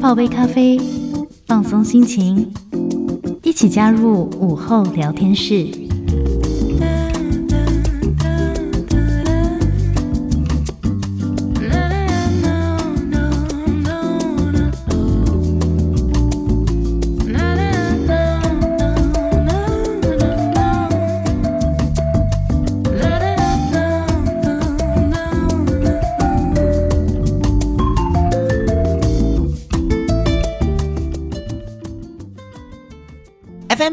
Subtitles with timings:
[0.00, 0.80] 泡杯咖啡，
[1.46, 2.50] 放松心情，
[3.42, 5.66] 一起加入午后聊天室。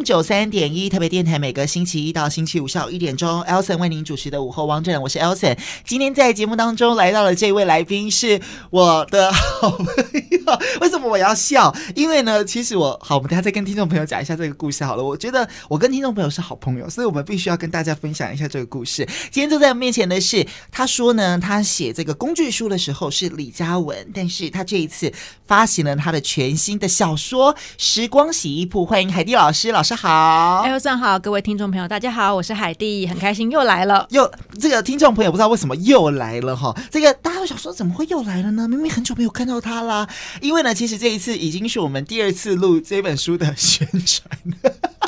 [0.07, 5.57] 九三点一特别电台，每个星期一到星期五下午一点钟，Elson 为您主持的午后汪正，我是 Elson。
[5.83, 8.39] 今天在节目当中来到了这位来宾是
[8.69, 10.57] 我的好朋友。
[10.79, 11.75] 为什么我要笑？
[11.93, 15.03] 因为呢，其实我好，我们等下再跟听众朋友讲一下这个故事好了。
[15.03, 19.05] 我觉得我跟听众朋友是好朋友，所以我们必须要跟大家分享一下这个故事。
[19.29, 25.11] 今天坐在我面前的是，他说呢，他写这个工具书的时候是李嘉文，但是他这一次
[25.45, 29.73] 发行了他的全新的小说《时光洗衣铺》，欢迎海蒂老师。
[29.73, 34.05] 老师好，哎，早上好，各位听众朋友，大家好，我是海蒂，很开心又来了。
[34.11, 38.67] 又这个听众朋友不知道为什么又来了哈，这个大家都想说怎么会又来了呢？
[38.67, 40.07] 明明很久没有看到他啦。
[40.39, 44.29] 因为呢，其实这一次已经是我们第二次录这本书的宣传。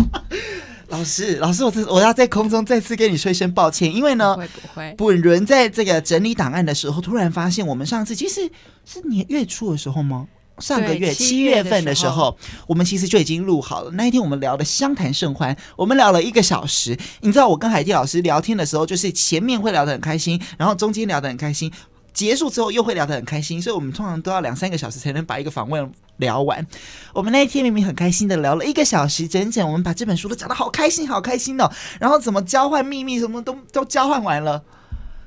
[0.90, 8.50] 老师，老师，我这我要在空中再次跟你说一声抱歉，因为呢，不会不会，本人在这个整理档案的时候，突然发现我们上次其实
[8.88, 10.26] 是年月初的时候吗？
[10.60, 13.92] 上个月七月份的时候，我们其实就已经录好了。
[13.92, 16.98] 那一天我们聊的相谈甚欢，我们聊了一个小时。
[17.22, 21.72] 你知道我跟海蒂老师聊天的时候，就是前面会聊得很开心，然后中间聊得很开心，
[22.14, 23.62] 结束之后又会聊得很开心。
[23.62, 26.66] 所以我们通常都要两三个小时才能把一个访问聊完。
[27.14, 31.70] 我们那一天明明很开心的聊了一个小时，整整我们把这本书都讲得好开心，好开心哦。
[32.00, 34.64] 然后怎么交换秘密，什么都都交换完了。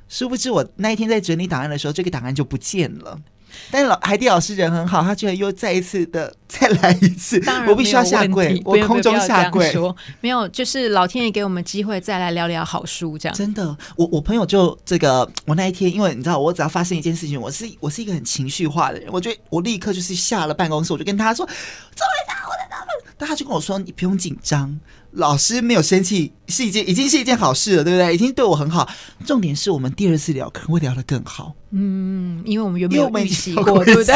[0.08, 3.18] 殊不知我那一天在整理档案的时候，这个档案就不见了。
[3.70, 9.72] 但是老海蒂老师人很好，他居然又再一次的再来一次，我必须要下跪，我空中下跪。
[10.20, 13.36] 没有，就是老天爷给我们机会再来聊聊好书，这样。
[13.36, 21.56] 真的，我我朋友就这个，我那一天，因为你知道，我只要发生一件事情，我是我是一个很情绪化的人，我觉得我立刻就是下了办公室，我就跟他说：“终于
[21.94, 21.96] 到我的他们。”
[23.16, 24.78] 但他就跟我说：“你不用紧张。”
[25.12, 28.14] 老师没有生气，是一件已经是一件好事了，对不对？
[28.14, 28.88] 已经对我很好。
[29.26, 31.54] 重点是我们第二次聊可能会聊得更好。
[31.70, 34.14] 嗯，因为我们有没有预习过，对不对？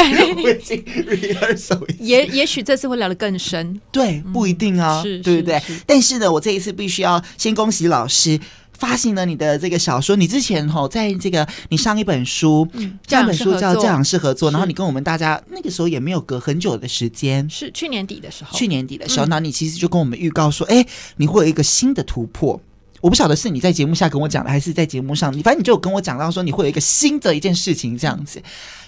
[2.00, 5.62] 也也许这次会聊得更深，对，不一定啊，是，对不对？
[5.84, 8.40] 但是呢，我这一次必须要先恭喜老师。
[8.78, 20.86] 发行了你的这个小说，你之前吼在这个你上一本书，嗯，这本书叫《教养式合作》，然后你跟我们大家那个时候也没有隔很久的时间，是去年底的时候，去年底的时候，那、嗯、你其实就跟我们预告说，哎，
[21.16, 22.60] 你会有一个新的突破。
[23.02, 28.42] 我不晓得是你在节目下跟我讲的，还是在节目上，你反正你就有跟我讲到说你会有一个新的一件事情这样子。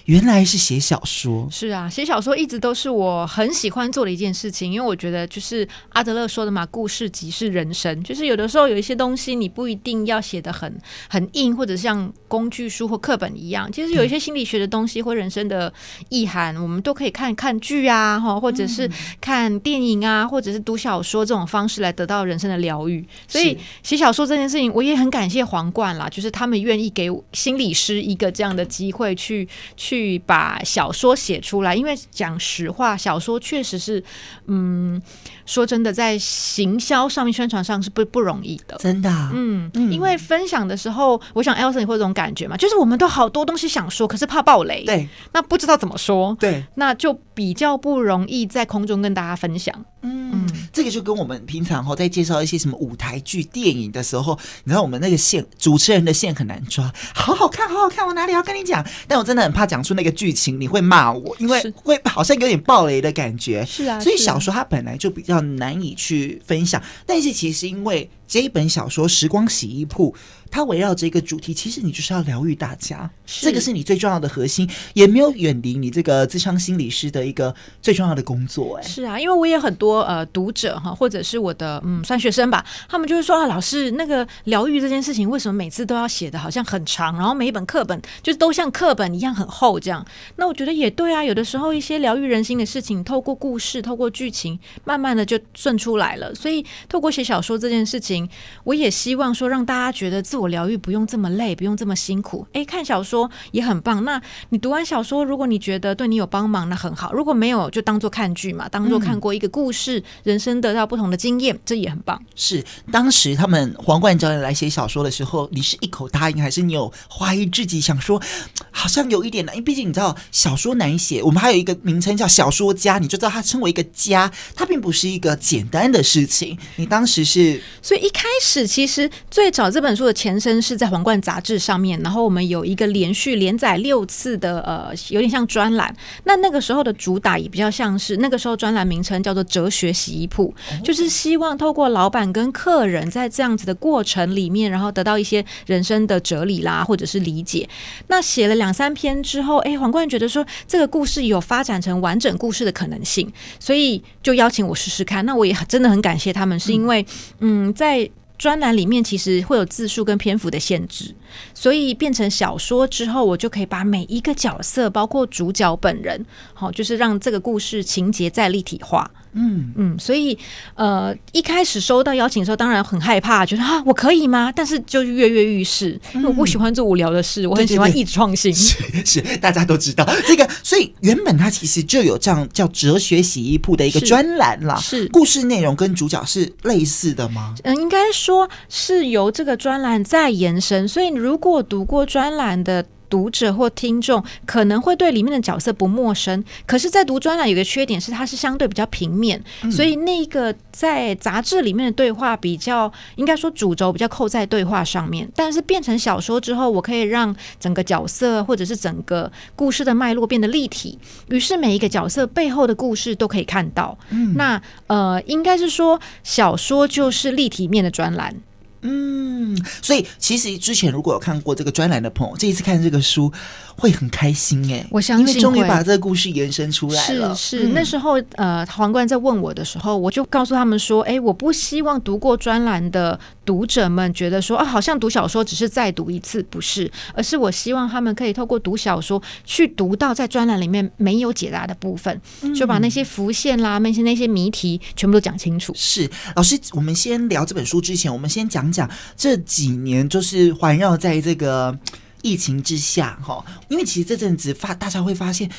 [0.09, 10.75] 原来是写小说，是啊，写小说一直都是我很喜欢做的一件事情，因为我觉得就是阿德勒说的嘛，故事即是人生，就是有的时候有一些东西你不一定要写的很
[11.07, 15.71] 很硬，或者像工具书或课本一样，其实有一些心理学的东西或人生的
[16.09, 18.89] 意涵，我们都可以看看剧啊，哈，或者是
[19.21, 23.05] 看电影啊，或者是读小说这种方式来得到人生的疗愈。
[23.27, 29.98] 所以写小说这件事情，我也很感谢皇冠啦，就是他们愿意给心理师一个这样的机会去去。
[29.99, 34.01] 去把小说写出来，因为讲实话，小说确实是，
[34.45, 35.01] 嗯，
[35.49, 39.31] 说真的，在行销上面、宣传上是不不容易的，真的、啊。
[39.33, 49.73] 嗯，嗯，因为分享的时候，我想 Elson 你会有这种感觉嘛，就是我们都好多东西想说，可是怕爆雷，对，那不知道怎么说，对，那就比较不容易在空中跟大家分享。
[50.01, 58.85] 嗯，嗯，这个就跟我们平常哈在介绍一些什么舞台剧、电影的时候，你知道我们那个线，主持人的线很难抓，好好看，好好看，我哪里要跟你讲？
[59.07, 63.65] 但我真的很怕讲出那个剧情，你会骂我，因为会好像有点爆雷的感觉。
[63.65, 68.09] 是啊，所以小说它本来就比较难以去分享，但是其实因为。
[68.31, 70.13] 这一本小说《时光洗衣铺》，
[70.51, 78.77] 它围绕着一个主题，其实你就是要疗愈大家，这个是你最重要的核心，也没有远离你这个咨商心理师的一个最重要的工作。
[78.77, 90.05] 哎，是啊，因为我也很多呃读者哈，或者是我的嗯算学生吧，他们就是说啊，老师那个疗愈这件事情，为什么每次都要写的好像很长，然后每一本课本就是都像课本一样很厚这样？
[90.37, 96.33] 那我觉得也对啊，有的时候一些疗愈人心的事情，透过故事，透过剧情，慢慢的就顺出来了。
[96.33, 98.27] 所以透过写小说这件事情。
[98.63, 102.47] 我也希望说，让大家觉得自我疗愈不用这么累，不用这么辛苦。
[102.53, 104.03] 诶，看小说也很棒。
[104.03, 112.19] 那你读完小说，如果你觉得对你有帮忙，那很好；如果没有，就当做看剧嘛，当做看过一个故事，嗯、人生得到不同的经验，这也很棒。
[112.35, 118.23] 是当时他们皇冠教练来写小说的时候，你是一口答应，还是你有怀疑自己，想说啊，
[118.71, 126.57] 好像有一点难，因为毕竟你知道小说难写，我们还有一个名称叫小说家，你就知道它称为一个家，它并不是一个简单的事情。
[126.77, 135.95] 你当时是，所以一开始其实最早这本书的前身是在《皇冠》杂志上面，然后我们有一个连续连载六次的呃，有点像专栏。
[136.25, 140.53] 那那个时候的主打也比较像是那个时候专栏名称叫做“哲学洗衣铺”，
[140.83, 147.69] 就是希望透过老板跟客人在这样子的过程里面，然后得到一些人生的哲理啦，或者是理解。
[148.07, 155.25] 那写了两三篇之后，哎，皇冠觉得说这个故事有发展成完整故事的可能性，所以就邀请我试试看。
[155.25, 157.05] 那我也真的很感谢他们，是因为
[157.39, 158.09] 嗯，在。
[158.39, 161.13] 专栏里面其实会有字数跟篇幅的限制，
[161.53, 169.11] 所以变成小说之后，我就可以把每一个角色，包括主角本人，好，就是让这个故事情节再立体化。
[169.33, 170.37] 嗯嗯，所以
[170.75, 174.51] 呃，一开始收到邀请的时候，当然很害怕，觉得啊，我可以吗？
[174.55, 178.53] 但是就跃跃欲试，因为我不喜欢做无聊的事，嗯、我很喜欢一直创新。
[178.55, 184.75] 是是，大家都知道这个，所以原本它其实就有这样叫“哲学洗衣铺”的一个专栏啦。
[184.77, 187.53] 是故事内容跟主角是类似的吗？
[187.63, 190.87] 嗯，应该说是由这个专栏再延伸。
[190.87, 192.85] 所以如果读过专栏的。
[193.09, 205.29] 读者或听众可能会对里面的角色不陌生，可是，在读专栏有个缺点是，它是相对比较平面，嗯、所以那个在杂志里面的对话比较，应该说主轴比较扣在对话上面。
[205.35, 210.97] 但是变成小说之后，我可以让整个角色或者是整个故事的脉络变得立体，
[211.29, 213.97] 于是每一个角色背后的故事都可以看到。
[214.09, 218.35] 嗯、那呃，应该是说小说就是立体面的专栏。
[218.81, 223.31] 嗯，所以其实之前如果有看过这个专栏的朋友，这一次看这个书
[223.79, 227.33] 会很开心哎、欸，我相信终于把这个故事延伸出来了。
[227.33, 245.73] 是是，嗯、那时候呃，皇冠在问我的时候，我就告诉他们说，哎，我不希望读过专栏的读者们觉得说啊，好像读小说只是再读一次，不是，而是我希望他们可以透过读小说去读到在专栏里面没有解答的部分，嗯、就把那些浮现啦，那些那些谜题全部都讲清楚。
[245.75, 248.69] 是老师，我们先聊这本书之前，我们先讲。
[248.69, 248.87] 讲
[249.17, 251.75] 这几年就是环绕在这个
[252.21, 255.49] 疫情之下哈，因为其实这阵子发大家会发现，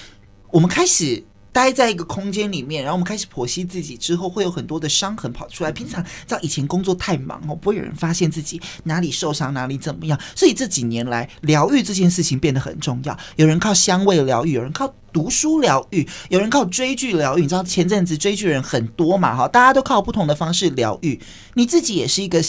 [0.51, 1.23] 我们开始
[1.53, 5.73] 待在一个空间里面，然后我们开始剖析自己之后，会有很多的伤痕跑出来。
[5.73, 10.19] 平常在以前工作太忙哦，不会有人发现自己哪里受伤，哪里怎么样。
[10.37, 13.19] 所以这几年来，疗愈这件事情变得很重要。
[13.37, 17.43] 有人靠香味疗愈，有人靠读书疗愈，有人靠追剧疗愈。
[17.43, 19.35] 你知道前阵子追剧人很多嘛？
[19.35, 21.19] 哈，大家都靠不同的方式疗愈。
[21.55, 22.41] 你自己也是一个。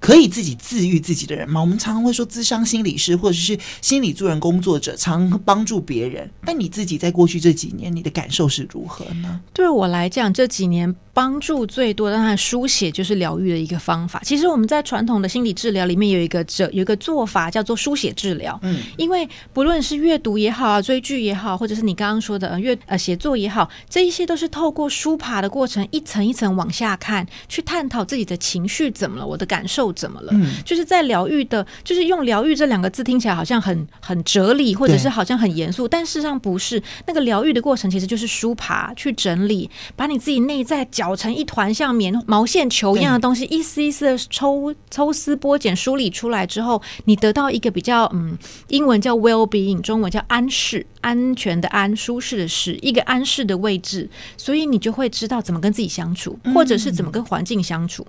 [0.00, 1.60] 可以自己治愈自己的人吗？
[1.60, 6.28] 我们常常会说，智商心理师或者是心理助人工作者，常帮助别人。
[6.44, 9.40] 但你自己在过去这几年，你的感受是如何呢？
[9.52, 10.96] 对我来讲，这几年。
[11.12, 14.22] 帮助最多的，当然书写就是疗愈的一个方法。
[14.24, 18.58] 其实我们在传统的心理治疗里面有一个这有一个做法叫做书写治疗。
[18.62, 30.32] 嗯，因为不论是阅读也好啊，追剧也好，或者是你刚刚说的阅呃写作也好，这一些都是透过书爬的过程，一层一层往下看，去探讨自己的情绪怎么了，我的感受怎么了。
[30.32, 36.82] 嗯，就是在疗愈的，就是用疗愈这两个字听起来好像很很哲理，或者是好像很严肃，但事实上不是。
[37.06, 40.80] 那个疗愈的过程其实就是梳爬去整理，把你自己内在。
[40.90, 48.36] 搅成一团像棉毛线球一样的东西，一丝一丝的抽抽丝剥茧梳理出来之后，你得到一个比较嗯，
[48.68, 58.06] 英文叫 well-being，中文叫安适，安全的安，舒适的适，一个安适的位置，所以你就会知道怎么跟自己相处，或者是怎么跟环境相处，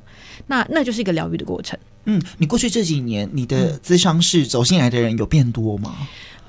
[0.48, 1.78] 那那就是一个疗愈的过程。
[2.06, 5.96] 嗯，你过去这几年，你的咨商室走进来的人有变多吗？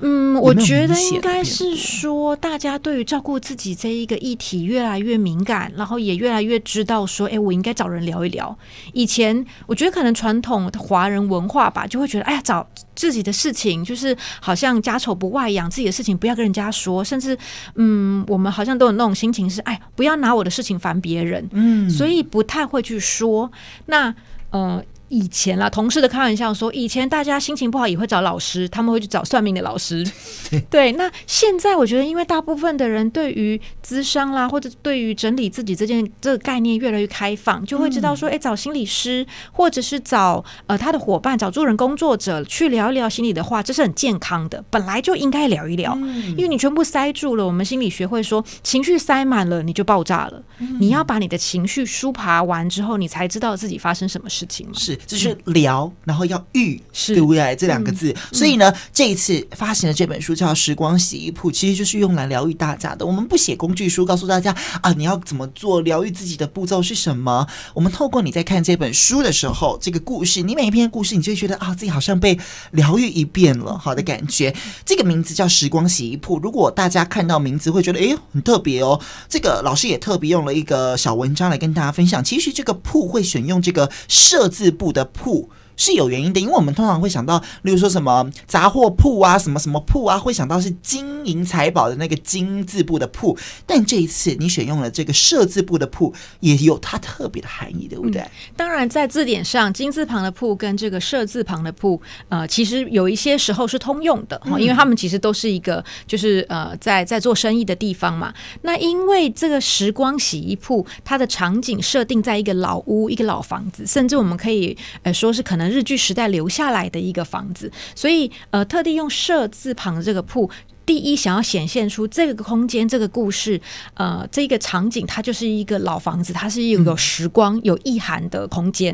[0.05, 8.57] 嗯，我觉得应该是说，大家对于照顾自己这一个议题越来越敏感，然后也越来越知道说，哎，我应该找人聊一聊。
[8.93, 17.39] 以前我觉得可能传统的华人文化吧，就会觉得，哎呀，找自己的事情就是好像家丑不外扬，自己的事情不要跟人家说，甚至，
[17.77, 23.53] 嗯，我们好像都有那种心情是，哎，不要拿我的事情烦别人，嗯，所以不太会去说。
[23.87, 24.13] 那，
[24.51, 24.83] 呃。
[25.13, 30.03] 以前啦，同事的开玩笑说，以前大家心情不好也会找老师，他们会去找算命的老师。
[30.71, 45.93] 对，那现在我觉得，因为大部分的人对于咨商啦，或者对于整理自己这件这个概念越来越开放，就会知道说，哎、嗯，找心理师或者是找呃他的伙伴，找助人工作者去聊一聊心理的话，这是很健康的，本来就应该聊一聊。
[46.01, 50.43] 嗯、因为你全部塞住了，我们心理学会说，情绪塞满了你就爆炸了。
[50.61, 54.67] 嗯、你要把你的情绪抒爬完之后，你才知道自己发生什么事情。
[54.73, 54.99] 是。
[55.07, 57.55] 就是疗，然后要愈，是对不对？
[57.57, 58.15] 这两个字。
[58.33, 63.05] 所以呢，这一次发行的这本书叫《时光洗衣铺》，其实就是用来疗愈大家的。
[63.05, 67.47] 我们不写工具书，告诉大家啊，你要怎么做疗愈自己的步骤是什么？
[67.75, 72.39] 我们透过你在看这本书的时候，这个故事，你每一篇故事，你就会觉得啊，自己好像被
[72.73, 74.55] 疗愈一遍了，好的感觉。
[74.85, 76.39] 这个名字叫《时光洗衣铺》。
[76.43, 79.01] 如果大家看到名字会觉得哎，很特别哦。
[79.29, 82.23] 这个老师也特别用了一个小文章来跟大家分享。
[82.23, 85.49] 其实这个“铺”会选用这个“设”字部的“铺”。
[85.77, 93.37] 是有原因的，因为我们通常会想到，例如说什么杂货铺啊，什么什么铺啊，会想到是金银财宝的那个金字部的铺。
[93.67, 98.21] 但这一次你选用了这个设字部的铺，也有它特别的含义，对不对？
[98.21, 108.33] 嗯，当然，在字典上，金字旁的铺跟这个设字旁的铺，呃，其实有一些时候是通用的哈，因为他们其实都是一个，就是呃，在在做生意的地方嘛。
[108.61, 115.62] 那因为这个时光洗衣铺，它的场景设定在一个老屋、一个老房子，甚至我们可以呃说是可能。
[115.71, 120.51] 日据时代留下来的一个房子，所以呃，特地用“舍”字旁的这个铺。
[120.85, 123.59] 第一，想要显现出这个空间、这个故事，
[123.95, 128.93] 呃，这个场景，它就是一个老房子，它是一个有时光、有意涵的空间。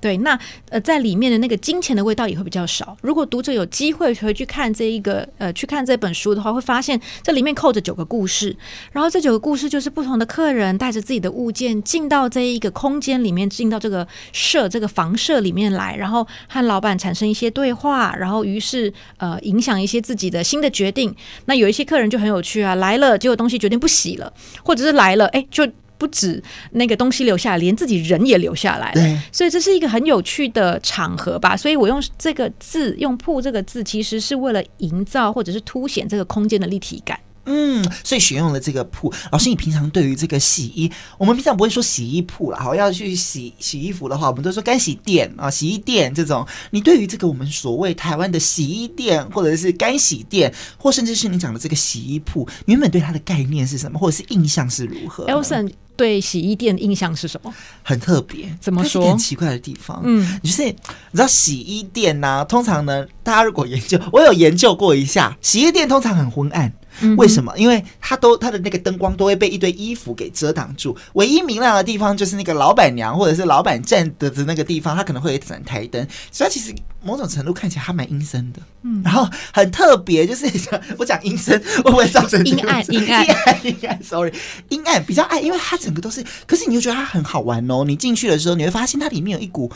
[0.00, 0.38] 对，那
[0.70, 2.96] 呃，在里面的那个金钱的味道也会比较少。
[3.02, 8.56] 如果读者有机会回去看这一个呃，去看这本书的话，会发现这里面扣着九个故事，
[8.92, 21.14] 然后这九个故事就是不同的客人带着自己的物件进到这一个空间里面，进到这个社这个房舍里面来，然后和老板产生一些对话，然后于是呃，影响一些自己的新的决定。
[21.44, 24.32] 那有一些客人就很有趣啊，来了结果东西决定不洗了，
[24.64, 25.66] 或者是来了哎，就
[26.00, 28.94] 不止那个东西留下来，连自己人也留下来了。
[28.94, 31.54] 对，所以这是一个很有趣的场合吧。
[31.54, 37.20] 所以我用这个字，用“铺”这个字，其实是为了营造或者是凸显这个空间的立体感。
[37.46, 39.12] 嗯，所以选用了这个铺。
[39.32, 40.88] 老师，你平常对于这个洗衣，
[41.18, 46.46] 我们平常不会说洗衣铺了，好，要去洗洗衣服的话，我们都说干洗店啊，洗衣店这种。
[46.70, 57.52] 你对于这个我们所谓台湾的洗衣店，或者是干洗店，或甚至是你讲的这个洗衣铺，原本对它的概念是什么，或者是印象是如何？Elson 对洗衣店的印象是什么？
[57.82, 59.10] 很特别，怎么说？
[59.10, 60.72] 很奇怪的地方，嗯，就是你
[61.12, 66.72] 知道洗衣店呢、啊，通常呢，大家如果研究，我有研究过一下，洗衣店通常很昏暗。
[67.16, 67.52] 为什么？
[67.56, 78.60] 因为它都它的那个灯光都会被一堆衣服给遮挡住，唯一明亮的地方就是那个老板娘或者是老板站的的那个地方，它可能会有一盏台灯，所以它其实某种程度看起来还蛮阴森的。
[78.82, 80.46] 嗯，然后很特别，就是
[80.98, 82.84] 我讲阴森会不会造成阴暗？
[82.92, 84.32] 阴暗，阴暗，阴暗，sorry，
[84.68, 87.84] 阴暗比较暗，因为它整个都是，可是你又觉得它很好玩哦。
[87.86, 89.70] 你进去的时候，你会发现它里面有一股。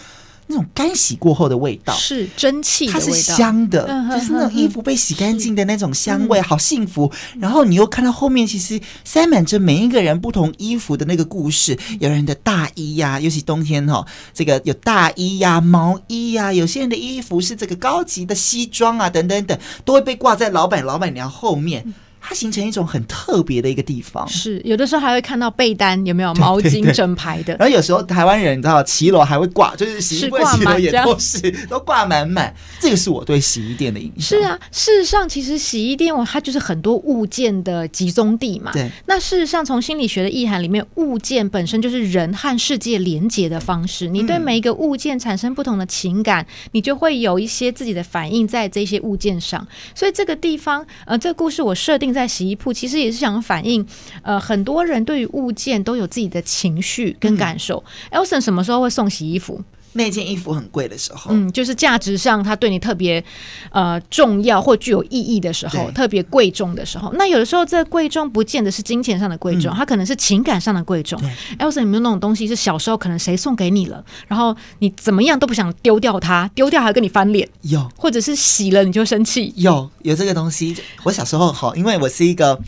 [0.46, 1.94] 那种干洗过后的味道。
[1.94, 7.10] 是蒸汽，它是香的，就是那种衣服被洗干净的那种香味，好幸福。
[7.38, 21.94] 然后你又看到后面，其实塞满着每一个人不同衣服的那个故事，有人的大衣呀，尤其冬天哈，这个有大衣呀、毛衣呀，有些人的衣服是这个高级的西装啊，等等等，都会被挂在老板、老板娘后面。
[22.26, 27.54] 它形成一种很特别的一个地方，是有的时候还会看到被单，有没有 毛巾整排的？
[27.59, 31.38] 然后有时候台湾人你知道，骑楼还会挂，就是洗衣柜骑楼也都是
[31.69, 32.54] 都挂满满。
[32.81, 34.40] 这个是我对洗衣店的印象。
[34.40, 38.73] 是啊，事实上，其实洗衣店它就是很多物件的集中地嘛。
[38.73, 38.90] 对。
[39.04, 44.09] 那事实上，从心理学的意涵里面，物件本身就是人和世界连接的方式。
[44.09, 49.66] 你对每一个物件产生不同的情感，嗯、你就会有一些自己的反应在这些物件上。
[49.95, 52.13] 所以这个地方，呃，这个故事我设定。
[52.14, 53.85] 在洗衣铺，其实也是想反映，
[54.23, 57.83] 呃，很多人对于物件都有自己的情绪跟感受。
[58.11, 59.61] 嗯、Elson 什么时候会送洗衣服？
[59.94, 63.22] 那件衣服很贵的时候，嗯，就是价值上它对你特别
[63.70, 67.12] 呃重要或具有意义的时候，特别贵重的时候。
[67.14, 71.20] 那有的时候这贵重不见得是金钱上的贵重，嗯、它可能是情感上的贵重。
[71.58, 77.48] Elson 有没有那种东西是小时候可能谁送给你了，然后你怎么样都不想丢掉它，丢掉还跟你翻脸？
[77.62, 79.52] 有，或者是洗了你就生气？
[79.56, 80.76] 有，有这个东西。
[81.04, 82.60] 我小时候好，因为我是一个。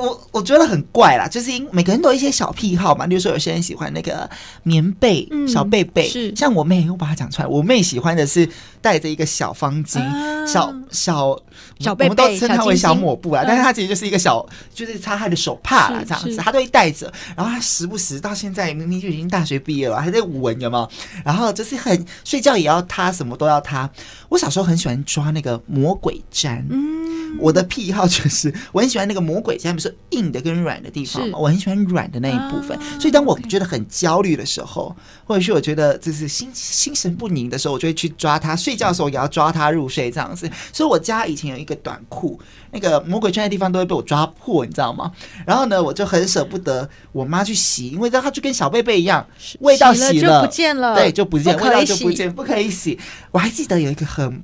[0.00, 3.06] 我我觉得很怪啦，就是因每个人都有一些小癖好嘛。
[3.06, 4.28] 比如说，有些人喜欢那个
[4.62, 8.48] 棉被、嗯、小被被，是像我妹，我把它讲出来，我妹喜欢的是
[8.80, 11.38] 带着一个小方巾、啊、小小
[11.78, 17.12] 小被被，我们都称它为小抹布啊，但是它其实就是一个小，就是擦汗的手帕啦，这样子，她都会带着。
[17.36, 20.88] 然后她时不时到现在明明就已经大学毕业了，还在闻，有没有？
[21.24, 23.88] 然后就是很睡觉也要擦，什么都要擦。
[24.28, 27.04] 我小时候很喜欢抓那个魔鬼毡，嗯。
[27.40, 29.76] 我的癖好就是我很喜欢那个魔鬼毡，
[30.10, 32.78] 硬的跟软的地方嘛，我很喜欢软的那一部分。
[33.00, 38.54] 所以当我觉得很焦虑的时候，或者是我觉得就是心心神不宁的时候，我就会去抓它。
[38.54, 40.50] 睡觉的时候也要抓它入睡，这样子。
[40.72, 45.10] 所以我家以前有一个短裤，那个魔鬼圈的地方都会被我抓破，你知道吗？
[45.46, 49.26] 然后呢，我就很舍不得我妈去洗，因为它就跟小贝贝一样，
[49.60, 52.98] 味道洗了，洗了就不见了，对，就不见，不味道就不见，不可以洗。
[53.30, 54.42] 我还记得有一个很。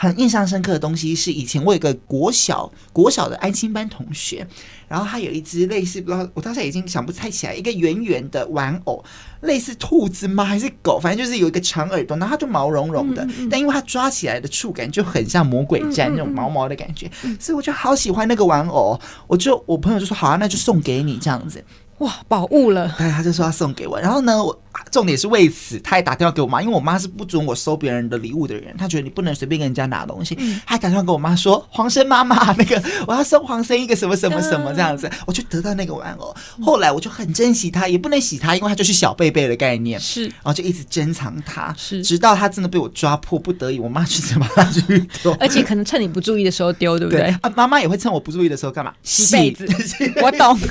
[0.00, 4.46] 很印象深刻的东西是，以前我有个国小国小的安心班同学，
[4.86, 9.04] 然后他有一只类似不知道，我当时已经想不太起来，一个圆圆的玩偶，
[9.40, 11.00] 类似兔子吗还是狗？
[11.00, 21.64] 反正就是有一个长耳朵，然后它就毛茸茸的，但因为它抓起来的触感就很像魔鬼毡那种毛毛的感觉，所以我就好喜欢那个玩偶，我就我朋友就说好啊，那就送给你这样子。
[21.98, 22.94] 哇，宝物了！
[22.96, 23.98] 对，他就说要送给我。
[23.98, 24.56] 然后呢，我
[24.90, 30.36] 重点是为此，他也打电话给我妈，因为我妈是不准我收别人的礼物的人，她觉得你不能随便跟人家拿东西。
[30.38, 36.32] 嗯，他打电话给我妈说：“黄生妈妈，那个 我要送黄生一个什么什么什么这样子。”我就得到那个玩偶。
[36.62, 39.98] 后来我就很珍惜它，也不能洗它，因为它就是小贝贝的概念。
[39.98, 44.80] 是，然后就一直珍藏它，是，直到它真的被我抓破，不得已，我妈就只把它去
[45.22, 45.32] 丢。
[45.40, 47.22] 而且可能趁你不注意的时候丢，对不对？
[47.22, 48.92] 对啊，妈妈也会趁我不注意的时候干嘛？
[49.02, 49.66] 洗被子。
[50.22, 50.56] 我懂。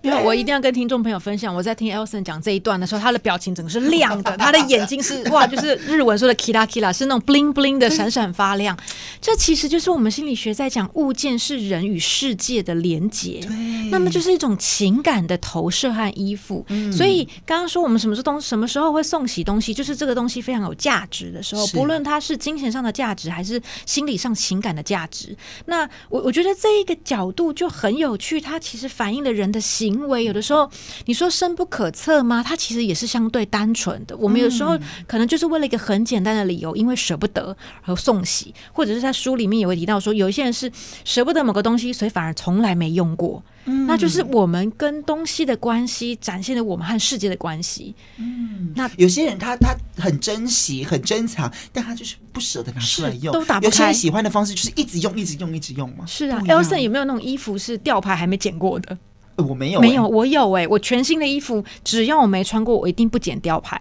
[0.00, 8.78] 因为我一定要跟听众朋友分享，我在听 Elson 讲这一段的时候，他的表情整个是亮的， 他的眼睛是哇，就是日文说的 kira kira，是那种 bling bling 的闪闪发亮。
[9.20, 16.64] 这其实就是我们心理学在讲物件是人与世界的连结，对，那么就是一种情感的投射和依附。
[16.68, 25.36] 嗯、所以刚刚说我们什么时候东什么时候会送洗东西，就是这个东西非常有价值的时候，不论它是金钱上的价值还是心理上情感的价值。
[25.66, 29.87] 那我我觉得这一个角度就很有趣，它其实反映了人的心。
[29.92, 30.70] 行为有的时候，
[31.06, 32.42] 你说深不可测吗？
[32.42, 34.16] 它其实也是相对单纯的。
[34.16, 40.70] 我们有时候可能就是为了一个很简单的理由，因为舍不得而送喜，或者是在书里面也会提到说，有一些人是
[41.04, 43.42] 舍不得某个东西，所以反而从来没用过。
[43.64, 47.94] 嗯，那就是我们跟东西的关系，展现了我们和世界的关系。
[48.16, 53.66] 嗯，那有些人他他很珍惜、很珍藏，但他就是不舍得拿出来用，都打不开。
[53.66, 56.06] 有些人喜欢的方式就是一直用、一直用、一直用嘛。
[56.06, 58.96] 是啊，Elson 有没有那种衣服是吊牌还没剪过的？
[59.38, 60.68] 我没有、欸，没有，我有哎、欸！
[60.68, 63.80] 我全新的衣服，只要我没穿过，我一定不剪吊牌，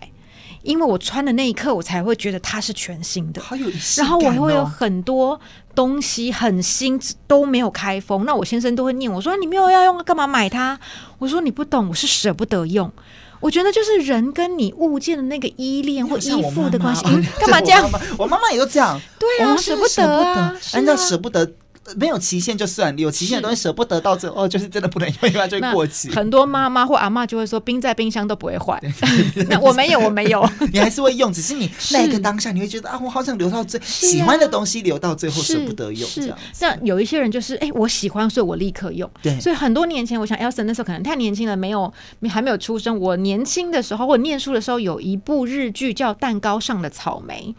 [0.61, 3.41] 因为我穿的那一刻，我才会觉得它是全新的。
[3.41, 4.03] 好有意思、哦。
[4.03, 5.39] 然后我会有很多
[5.73, 8.25] 东西很新，都没有开封。
[8.25, 10.79] 那我先生都会念我说：“你没有要用，干嘛买它？”
[11.17, 12.91] 我说：“你不懂，我是舍不得用。”
[13.39, 17.03] 我觉得就是人跟你物件的那个依恋或依附的关系。
[17.39, 17.87] 干、嗯、嘛这样？
[18.17, 18.99] 我妈妈也都这样。
[19.19, 21.47] 对啊，舍不得啊，人家舍不得。
[21.95, 26.09] 没有期限就算，有期限的东西舍不得，到最后就是真的不能用，因为它就会过期。
[26.09, 28.81] 很多妈妈或阿妈就会说，冰在冰箱都不会坏。
[29.49, 36.37] 那我没有，我没有， 你还是会用，只是你那一个当下，你会觉得啊，我好想留到最、啊、喜欢的东西留到最后舍不得用这样。
[36.59, 39.09] 那有一些人就是，哎，我喜欢，所以我立刻用。
[39.21, 41.91] 对，所以很多年前，我想 Elson 那时候可能太年轻了，没有
[42.29, 42.99] 还没有出生。
[42.99, 47.55] 我年轻的时候，我念书的时候，有一部日剧叫《蛋糕上的草莓》。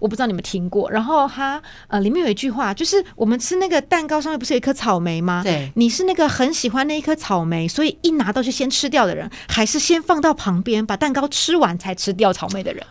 [0.00, 5.42] 我不知道你们听过，然后它呃里面有一句话，就是我们吃那个蛋糕上面不是有一颗草莓吗？
[5.44, 12.84] 对，你是那个很喜欢那一颗草莓，所以一拿到就先吃掉的人，还是先放到旁边把蛋糕吃完才吃掉草莓的人？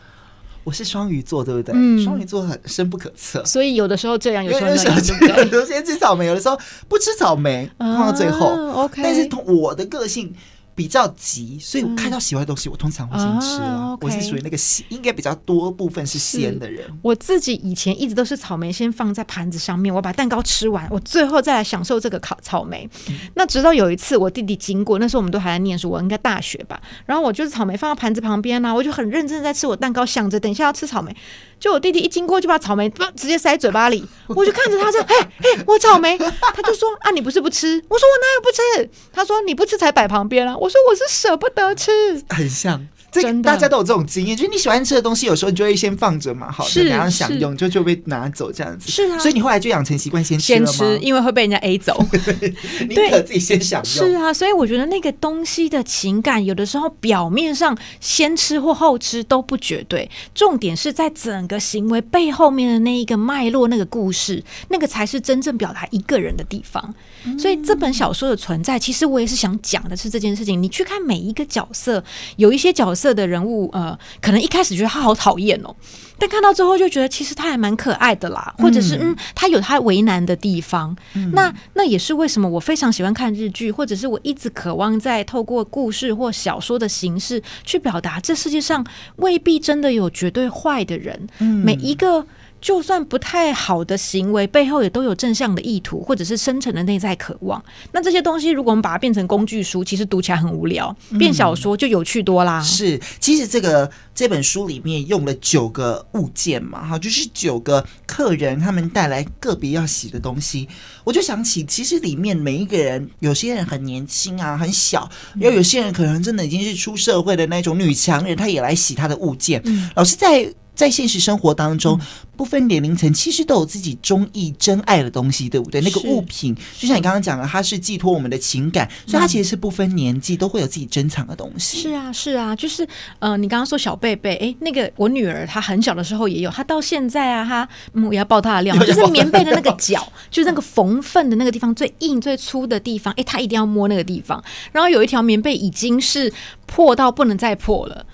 [0.63, 1.73] 我是双鱼座，对不对？
[1.75, 6.55] 嗯，双鱼座很深不可测，所以有的时候这样，有时候那样， 有的时候先吃草莓，有的时候
[6.87, 8.47] 不吃草莓，放到最后。
[8.47, 10.31] 啊、OK，但是同我的个性。
[10.79, 13.65] 比较急，所以我看到喜欢的东西，嗯、我通常会先吃了。
[13.65, 16.89] 啊 okay、我是属于那个鲜，应该比较多部分是鲜的人。
[17.01, 22.89] 我自己以前一直都是草莓先放在盘子上面，我把蛋糕吃完，我最后再来享受这个烤草莓。
[23.09, 26.81] 嗯、那直到有一次我弟弟经过，那时候我们都还在念书，我应该大学吧。
[27.05, 31.13] 然后我就是草莓放到盘子旁边呢、啊，我就很认真在吃我蛋糕，想着等一下要吃草莓。
[31.59, 36.17] 就我弟弟一经过，就把草莓直接塞嘴巴里， 我就看着他说：“嘿，嘿，我草莓。
[36.55, 42.87] ”他就说：“啊，你不是不吃？”我说：“我哪有不吃？”他说：“你不吃才摆旁边啊。”我说：“我是舍不得吃。”很像。
[43.11, 48.91] 真的，大家都有这种经验，就是你喜欢吃的东西，有时候你就会先放着嘛，好的，然后享用就就被拿走这样子。
[48.91, 52.05] 是啊，所以你后来就养成习惯先吃先吃，因为会被人家 A 走。
[52.11, 52.55] 对，
[52.87, 54.07] 你可自己先享用。
[54.09, 66.93] 是啊，所以我觉得那个东西的情感，有的时候表面上先吃或后吃都不绝对，重点是在整个行为背后面的那一个脉络、那个故事，那个才是真正表达一个人的地方。
[67.37, 70.61] 所以这本小说的存在，其实我也是想讲的是这件事情。
[70.61, 72.03] 你去看每一个角色，
[72.37, 75.73] 有一些角色的人物，呃，可能一开始觉得他好讨厌哦，
[76.17, 80.95] 但看到之后就觉得其实他还蛮可爱的啦，或者是嗯，他有他为难的地方。
[81.13, 88.85] 嗯、那那也是为什么我非常喜欢看日剧，或者是我一直渴望在透过故事或小说的形式去表达，这世界上
[89.17, 91.27] 未必真的有绝对坏的人。
[91.39, 92.25] 嗯、每一个。
[92.61, 97.63] 就算不太好的行为背后也都有正向的意图，或者是深层的内在渴望。
[97.91, 102.59] 那这些东西，如果我们把它变成工具书，其实读起来很无聊；变小说就有趣多啦。
[102.59, 110.67] 嗯、是，其实这个这本书里面用了九个物件嘛，哈，就是九个客人他们带来个别要洗的东西。
[111.03, 119.61] 我就想起，其实里面每一个人，有些人很年轻啊，很小；要有些人可能真的已经是出社会的那种女强人，她也来洗她的物件。
[119.65, 120.53] 嗯、老师在。
[120.79, 121.99] 在现实生活当中，
[122.37, 125.81] 不分年龄层，其实都有自己中意、真爱的东西，对不对？
[125.81, 131.81] 那个物品，就像你刚刚讲的，它是寄托我们的情感，所以它其实是不分年纪，都会有自己珍藏的东西。
[131.81, 132.87] 是啊，是啊，就是
[133.19, 144.41] 呃，你刚刚说小贝贝，哎，那个我女儿她很小的时候也有，她到现在啊，她嗯，我要爆她的料， 就是棉被的那个角，就是那个缝缝的那个地方最硬、最粗的地方，哎，她一定要摸那个地方。
[144.71, 146.31] 然后有一条棉被已经是
[146.65, 148.05] 破到不能再破了。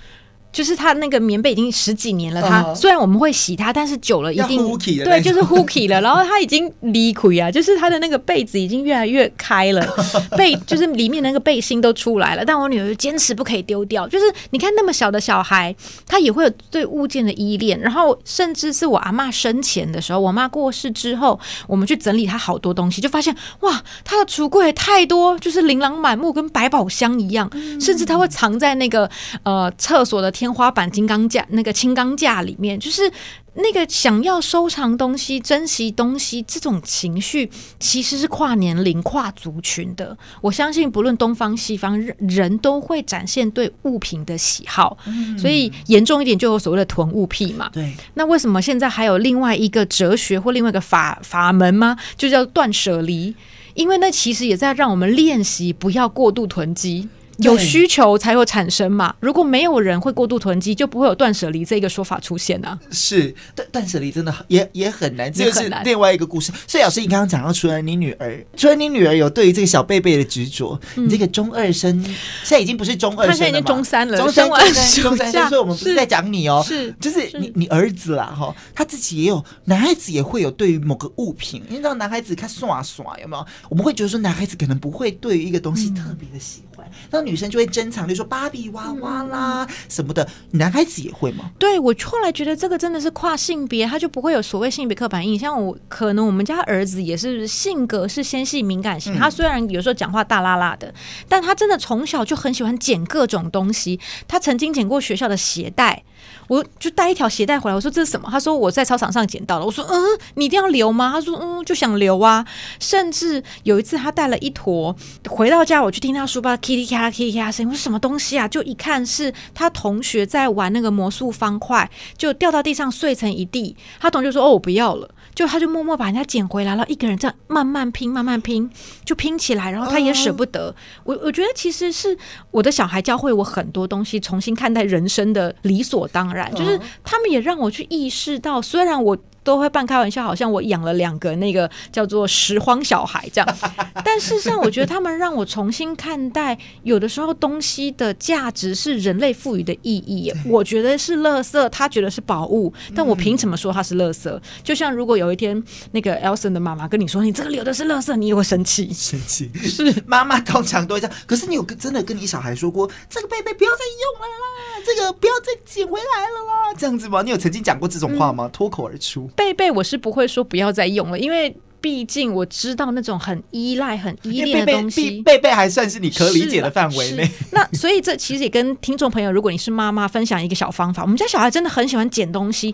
[0.56, 4.62] 就是它那个棉被已经十几年了，它虽然我们会洗它，但是久了一定
[5.04, 6.00] 对，就是 hooky 了。
[6.00, 9.86] 然后它已经离溃啊，就是它的那个被子已经越来越开了，
[10.38, 12.46] 被就是里面那个背心都出来了。
[12.46, 14.08] 但我女儿坚持不可以丢掉。
[14.08, 15.76] 就是你看那么小的小孩，
[16.08, 17.78] 他也会有对物件的依恋。
[17.78, 21.38] 然后甚至是我阿妈生前的时候，我妈过世之后，
[21.68, 27.52] 我们去整理她好多东西，就发现哇，她的橱柜太多，就是琳琅满目，跟百宝箱一样。
[27.82, 29.10] 甚至她会藏在那个
[29.44, 30.45] 呃厕所的天。
[30.46, 33.12] 天花板金刚架那个青钢架里面，就是
[33.56, 40.16] 那个想要收藏东西、珍惜东西这种情绪，其实是跨年龄、跨族群的。
[40.42, 44.96] 我相信，不论东方西方，人都会展现对物品的喜好。
[45.08, 47.70] 嗯、所以严重一点，就有所谓的囤物癖嘛。
[47.74, 47.92] 对。
[48.14, 51.98] 那为什么现在还有另外一个哲学或另外一个法法门吗？
[52.16, 53.34] 就叫断舍离。
[53.74, 57.10] 因为那其实也在让我们练习不要过度囤积。
[57.38, 62.78] 有需求才会产生嘛，如果没有人会过度囤积，就不会有断舍离这一个说法出现啊。
[62.92, 66.52] 是断断舍离真的也也很难，这是另外一个故事。
[66.68, 83.46] 所以老师，你刚刚讲到，除了你女儿，除了你女儿有对于这个小贝贝的执着，嗯、你这个中二生现在已经不是中二生了，他现在已经中三了，中三中三，中三，所以我们不是在讲你哦，是就是你你儿子啦哈，他自己也有，男孩子也会有对于某个物品，你知道男孩子看耍耍有没有？
[83.70, 86.72] 我们会觉得说男孩子可能不会对于一个东西特别的喜欢。
[86.74, 86.75] 嗯
[87.12, 91.52] 那女生就会珍藏，就说芭比娃娃啦什么的，男孩子也会吗？
[91.58, 95.66] 对，我后来觉得这个真的是跨性别，他就不会有所谓性别刻板印象。
[95.66, 100.94] 我可能我们家儿子也是性格是纤细敏感型，他虽然有时候讲话大拉拉的，
[101.30, 104.00] 但他真的从小就很喜欢捡各种东西。
[104.28, 106.04] 他曾经捡过学校的鞋带。
[106.48, 108.28] 我就带一条鞋带回来，我说这是什么？
[108.32, 109.66] 他说我在操场上捡到了。
[109.66, 110.04] 我说嗯，
[110.36, 111.12] 你一定要留吗？
[111.14, 112.46] 他说嗯，就想留啊。
[112.80, 114.96] 甚至有一次他带了一坨
[115.30, 118.48] 回到家，我去听他书包噼里啪啦噼里啪啦声音，我说什么东西啊？
[118.48, 123.76] 就一看是他同学在玩那个魔术方块，就掉到地上碎成一地。
[124.00, 125.10] 他同学说哦，我不要了。
[125.36, 128.68] 就他就默默把人家捡回来了，一个人这样慢慢拼，慢慢拼，
[129.04, 130.74] 就拼起来，然后他也舍不得。
[131.04, 132.18] 我我觉得其实是
[132.50, 139.16] 我的小孩教会我很多东西，重新看待人生的理所当然，就是他们也让我去意识到，虽然我。
[139.46, 143.58] 都会半开玩笑，好像我养了两个那个叫做拾荒小孩这样。
[144.04, 150.34] 但事实上，我觉得他们让我重新看待，有的时候东西的价值是人类赋予的意义。
[150.46, 154.42] 我觉得是垃圾，他觉得是宝物，但我凭什么说它是垃圾？
[154.64, 158.92] 就像如果有一天那个 Elson 的妈妈跟你说，你这个留的是垃圾，你也会生气。
[158.92, 161.16] 生气是妈妈通常都会这样。
[161.28, 167.22] 可是你有跟真的跟你小孩说过，这个贝贝不要再用了啦，这个不要再捡回来了啦，这样子吗？
[167.22, 168.50] 你有曾经讲过这种话吗？
[168.52, 169.30] 脱口而出。
[169.36, 171.56] 贝贝，我是不会说不要再用了，因为。
[171.82, 177.30] 毕竟我知道那种很依赖、很依恋的东西，贝贝还算是你可理解的范围内。
[177.52, 181.04] 那所以这其实也跟听众朋友，如果你是妈妈，分享一个小方法。
[181.04, 182.74] 我们家小孩真的很喜欢捡东西，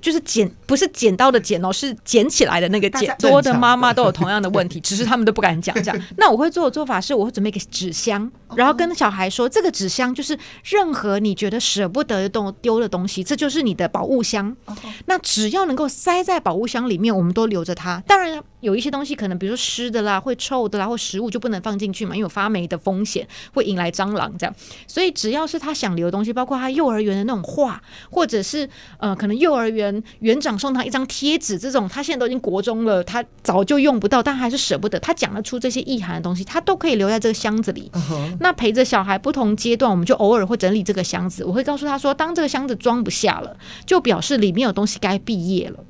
[0.00, 3.12] 就是捡，不是剪刀的捡哦，是捡起来的那个捡。
[3.18, 5.74] 多的妈妈都有同样的问题，只是他们都不敢讲。
[5.82, 14.56] 这样， 那我会做的做法是，我会准备一个纸箱，然后跟小孩说，这个纸箱就是任何你觉得舍不得丢丢的东西，这就是你的宝物箱。
[15.06, 18.02] 那只要能够塞在宝物箱里面，我们都留着它。
[18.06, 18.42] 当然。
[18.62, 24.54] 有一些东西可能，比如说湿的啦，会臭的啦，或食物就不能放进去嘛，因为有发霉的风险，会引来蟑螂这样。
[24.86, 34.98] 所以只要是他想留的东西，包括他幼儿园的那种画，或者是呃，可能幼儿园园长送他一张贴纸，这种他现在都已经国中了，他早就用不到，但还是舍不得。
[35.00, 37.90] 他讲得出这些意涵的东西，他都可以留在这个箱子里。
[37.92, 38.36] Uh huh.
[38.40, 41.44] 那陪着小孩不同阶段，我们就偶尔会整理这个箱子。
[41.44, 45.80] 我会告诉他说，当这个箱子装不下了，就表示里面有东西该毕业了。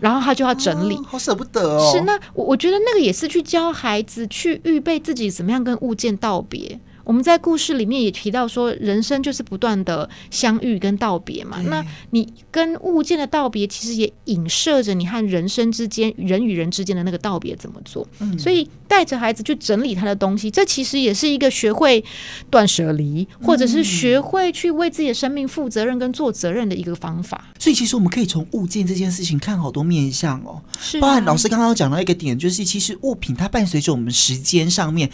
[0.00, 1.92] 然后他就要整理，哦、好舍不得哦。
[1.92, 6.78] 是，那我我觉得那个也是去教孩子去预备自己怎么样跟物件道别。
[7.08, 11.58] 我们在故事里面也提到说，人生就是不断的相遇跟道别嘛。
[11.62, 18.06] 那你跟物件的道别，其实也影射着你和人生之间、人与人之间的那个道别怎么做。
[18.18, 22.04] 嗯、所以带着孩子去整理他的东西，这其实也是一个学会
[22.50, 27.42] 断舍离，或者是学会去为自己的生命负责任跟做责任的一个方法。
[27.58, 30.60] 所以其实我们可以从物件这件事情看好多面向哦。
[30.78, 35.10] 是、啊，包含老师刚刚讲到一个点，就是其实物品它伴随着我们时间上面。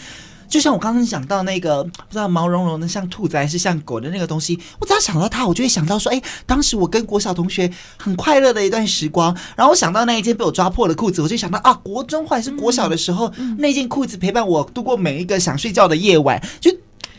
[0.49, 9.37] 就像我刚刚讲到那个不知道毛茸茸的像兔子还是像狗的那个东西，我只要想到它，我就会想到说，哎，当时我跟国小同学很快乐的一段时光。
[9.57, 16.71] 然后我想到那一件被我抓破的裤子，我就想到啊，国中或者是国小的时候，嗯、那件裤子陪伴我度过每一个想睡觉的夜晚，就。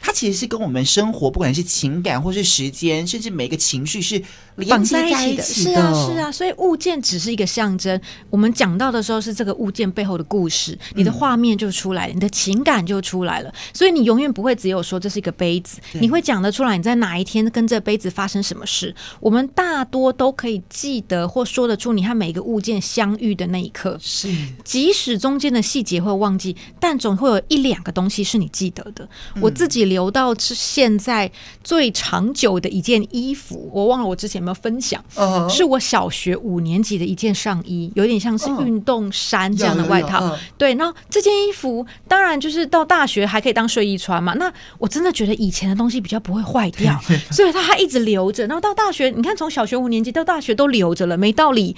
[0.06, 4.22] 它其实是跟我们生活，不管是情感或是时间，甚至每个情绪是
[4.58, 5.72] 连接在一起的。
[5.72, 6.32] 是啊，是啊。
[6.32, 8.00] 所以物件只是一个象征。
[8.30, 13.52] 我们讲到的时候，是这个物件背后的故事，你的画面就出来了，你的情感就出来了。
[13.74, 18.94] 所以你永远不会只有说这是一个杯子，你会讲得出来你在哪一天跟这杯子发生什么事。
[19.20, 23.98] 我们大多都可以记得或说得出你和每一个物件相遇的那一刻。
[24.00, 24.30] 是，
[24.64, 29.10] 即使中间的细节会忘记，但总会有一两个东西是你记得的。
[29.42, 29.95] 我自己。
[29.96, 31.32] 留到是现在
[31.64, 35.50] 最长久的一件衣服，我忘了我之前有没有分享，uh huh.
[35.50, 40.20] 是我小学五年级的一件上衣，有点像是运动衫这样的外套。
[40.20, 40.38] Uh huh.
[40.58, 44.34] 对，然后这件衣服当然就是到大学还可以当睡衣穿嘛。
[44.34, 47.00] 那我真的觉得以前的东西比较不会坏掉，
[47.32, 48.46] 所以它还一直留着。
[48.48, 51.74] 然后到大学，你看从小学五年级到大学都留着了，没道理。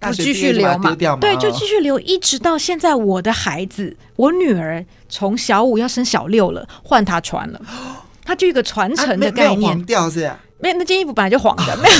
[0.00, 0.90] 不继续留嘛？
[1.20, 2.94] 对，就继续留，一直到现在。
[2.94, 7.60] 我的孩子，我女儿从小五要升小六了，换她穿了，
[8.24, 9.84] 她就一个传承的概念。
[10.60, 11.96] 没有，那件衣服本来就黄的，没有，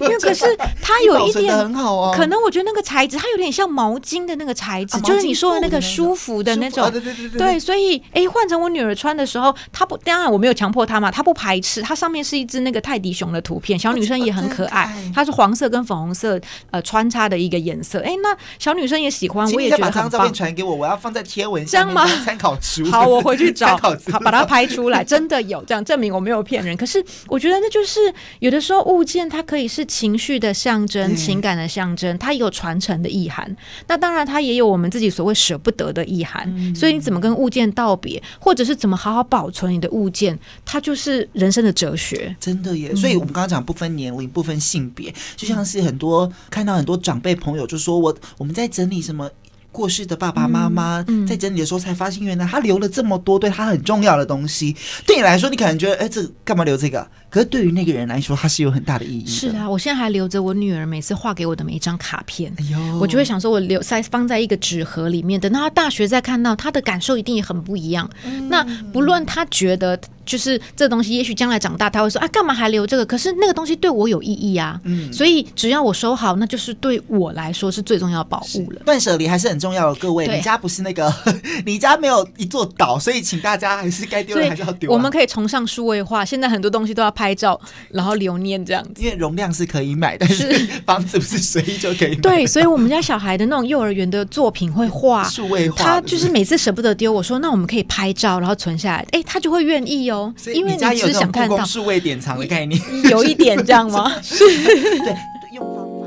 [0.08, 0.18] 没有。
[0.20, 0.44] 可是
[0.80, 6.90] 它有一点很好啊，可能我觉得那个材质，它有点像毛巾的那个材质，就是你说的那个舒服的那种。
[6.90, 7.58] 对对对对。
[7.60, 11.82] 所以，哎，换成我女儿穿的时候，她不，当然我没有强迫她嘛，她不排斥。
[11.82, 14.90] 它上面是一只那个泰迪熊的图片，小女生也很可爱。
[15.14, 18.00] 它是黄色跟粉红色呃穿插的一个颜色。
[18.00, 20.02] 哎，那小女生也喜欢，我也觉得很棒。
[20.02, 21.92] 把这张照片传给我，我要放在贴文上。
[21.92, 22.06] 吗？
[22.24, 22.90] 参考书。
[22.90, 25.04] 好，我回去找， 好，把它拍出来。
[25.04, 26.74] 真的有这样证明我没有骗人。
[26.74, 27.81] 可是我觉得那就。
[27.82, 27.98] 就是
[28.38, 33.56] 有的时候物件它可以是情绪的象征，情感的象征，它有传承的意涵。
[33.88, 36.44] 那当然，它也有我们自己所谓舍不得的意涵。
[36.56, 42.36] 嗯、所以你怎么跟物件道别，或者是怎么好好保存你的物件，它就是人生的哲学。
[42.38, 42.94] 真的耶！
[42.94, 49.28] 所以我们刚刚讲不分年龄、不分性别，就像是很多看到很多长辈朋友就说我我们在整理什么。
[49.72, 54.76] 过世的爸爸妈妈在整理的时候，才发现原来他留了这么多对他很重要的东西。
[55.06, 57.04] 对你来说，你可能觉得，哎，这干嘛留这个？
[57.30, 59.26] 可是对于那个人来说，它是有很大的意义。
[59.26, 62.52] 是啊，我现在还留着我女儿每次画给我的每一张卡片。
[62.58, 68.08] 哎呦，我就会想说，我留在放在一个纸盒里面，等到他大学再看到，他的感受一定也很不一样。
[68.50, 69.98] 那不论他觉得。
[70.24, 73.04] 就是这东西，也许将来长大他会说啊，干嘛还留这个？
[73.04, 78.80] 可是那个东西对我有意义啊，嗯，所以只要我收好，那就是对我来说是最重要的保护了。
[78.84, 81.12] 断舍离还是很重要的，各位，你家不是那个，
[81.66, 84.92] 你家没有一座岛，所以请大家还是该丢的还是要丢啊。
[84.92, 89.02] 我们可以崇尚数位化，现在很多东西都要拍照，然后留念这样子。
[89.02, 90.52] 因为容量是可以买，但是
[90.86, 92.20] 房子不是随意就可以买。
[92.20, 100.11] 对，所以我们家小孩的那种幼儿园的作品会画数位化，他就是每次舍不得丢，我说那我们可以拍照，然后存下来，哎，他就会愿意哦。
[100.54, 104.12] 因为你只是想看到数位典藏的概念，有一点这样吗？
[104.22, 105.16] 是，对，
[105.54, 106.06] 用方法。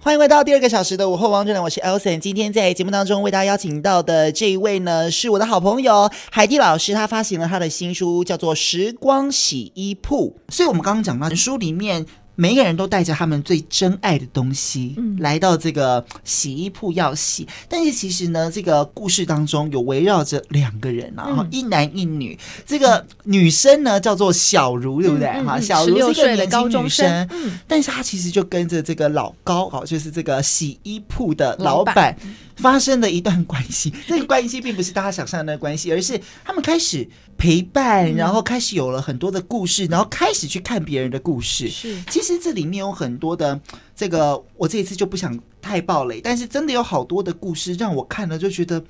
[0.00, 2.18] 欢迎回到第二个小时的午后王者呢，我是 Elson。
[2.18, 10.36] 今天在节目当中为大家邀请到的这一位呢，是我的好朋友海蒂老师，他发行了他的新书，叫做《时光洗衣铺》。
[10.54, 12.06] 所以，我们刚刚讲到书里面。
[12.36, 17.46] 每一个人都带着他们最珍爱的东西，嗯、来到这个洗衣铺要洗。
[17.68, 22.38] 但是其实呢，这个故事当中有围绕着两个人啊，嗯、一男一女。
[22.66, 25.26] 这个女生呢叫做小茹，对不对？
[25.44, 32.16] 哈、嗯，小茹是一个年轻女生，嗯、但是她其实就跟着这个老高，哦，就是这个洗衣铺的老板。
[32.56, 37.04] 发生了一段关系， 这个关系并不是大家想象的那个关系，而是他们开始
[37.36, 41.68] 陪伴，然后开始有了很多的故事，然后开始去看别人的故事。
[41.68, 43.60] 是，其实这里面有很多的
[43.94, 48.82] 这个，我这一次就不想太暴雷，但是真的有好多的故事让我看了就觉得，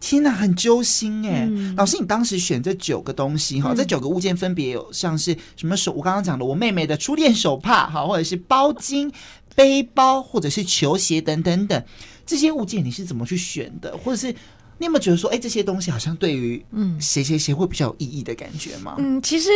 [0.00, 1.46] 天呐，很揪心哎！
[1.50, 9.12] 嗯、老师，你当时选这九个东西哈，嗯、这九个物件分别有像是什么手，我刚刚讲的我妹妹的初恋手帕哈，或者是包巾、
[9.54, 11.82] 背包，或者是球鞋等等等。
[12.26, 13.96] 这些物件你是怎么去选的？
[13.96, 14.30] 或者是
[14.78, 18.96] 你有没有觉得说，哎，这些东西好像对于嗯谁谁谁会比较有意义的感觉吗？
[18.98, 19.48] 嗯，其实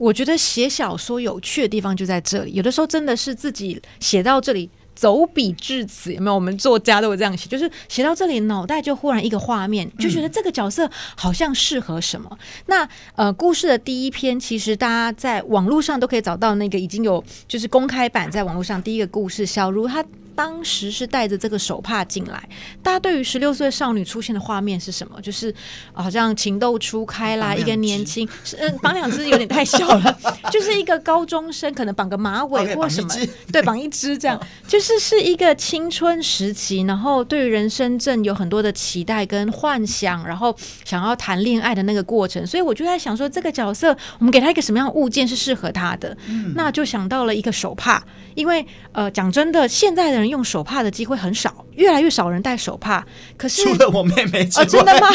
[0.00, 4.70] 我觉得写小说有趣的地方就在这里，有的时候真的是自己写到这里。
[4.92, 6.34] 走笔至此，有没有？
[6.34, 12.38] 我们作家都会这样写，就是写到这里，脑袋就忽然一个画面，就觉得这个角色好像适合什么。
[12.66, 20.04] 那呃，故事的第一篇，其实大家在网络上都可以找到那个已经有就是公开版在网络上第一个故事，小如她。
[20.40, 22.48] 当时是带着这个手帕进来，
[22.82, 25.20] 大家对于十六岁少女出现的画面是什么？
[25.20, 25.54] 就是
[25.92, 28.26] 好像情窦初开啦，一个年轻，
[28.58, 30.18] 嗯，绑两只有点太小了，
[30.50, 46.16] 就是一个高中生，可能绑个马尾或什么，okay, 对，绑一只这样，哦、就是是一个青春时期，然后对于人生正有很多的期待跟幻想，然后想要谈恋爱的那个过程，所以我就在想说，这个角色我们给他一个什么样的物件是适合他的？
[46.28, 48.02] 嗯、那就想到了一个手帕，
[48.34, 50.29] 因为呃，讲真的，现在的人。
[50.30, 53.04] 用手帕的机会很少，越来越少人戴手帕。
[53.36, 55.08] 可是除了我妹妹之外，哦，真的吗？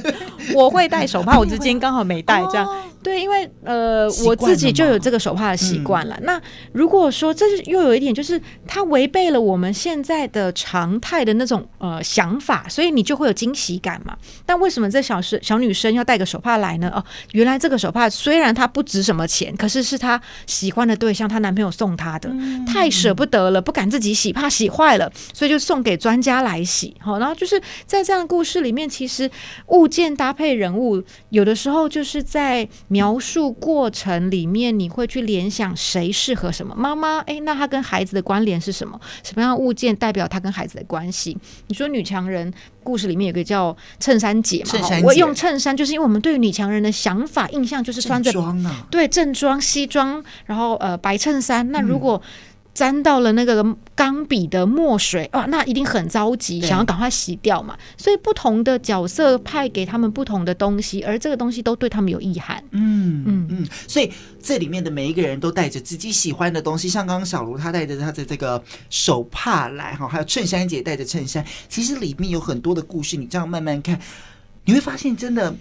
[0.54, 2.66] 我会戴手帕，我之前刚好没戴，这样。
[2.66, 6.14] 哦对，因为呃，我自己就有这个手帕的习惯了。
[6.20, 14.16] 嗯、那如果说这是又有一点，就是它违背了我们现在的常态的那种呃想法，所以你就会有惊喜感嘛。
[14.46, 16.90] 但为什么这小是小女生要带个手帕来呢？
[16.94, 26.94] 哦，原来这个手帕虽然它不值什么钱，可是是她喜欢的对象，她男朋友送她的，嗯、太舍不得了，不敢自己洗，怕洗坏了，所以就送给专家来洗。
[27.00, 29.28] 好，然后就是在这样的故事里面，其实
[29.66, 32.68] 物件搭配人物，有的时候就是在。
[32.92, 36.74] 描述过程里面，你会去联想谁适合什么？
[36.76, 39.00] 妈妈，诶，那她跟孩子的关联是什么？
[39.24, 41.34] 什么样的物件代表她跟孩子的关系？
[41.68, 42.52] 你说女强人
[42.84, 44.88] 故事里面有个叫衬衫姐嘛？
[44.88, 51.72] 姐我用衬衫，就是因为我们对于女强人的想法印象就是穿着正装啊，对，正装西装，然后呃白衬衫。
[51.72, 52.28] 那如果、嗯
[52.74, 57.76] 沾到了那个钢笔的墨水啊，那一定很着急，想要赶快洗掉嘛。
[57.96, 62.62] 所以不同的角色派给他们不同的东西，而这个东西都对他们有意涵。
[62.70, 64.10] 嗯嗯嗯，所以
[64.42, 74.00] 这里面的每一个人都带着自己喜欢的东西，像刚刚小卢他带着他的这个手帕来哈，还有衬衫姐带着衬衫，其实里面有很多的故事，你这样慢慢看，
[74.64, 75.54] 你会发现真的。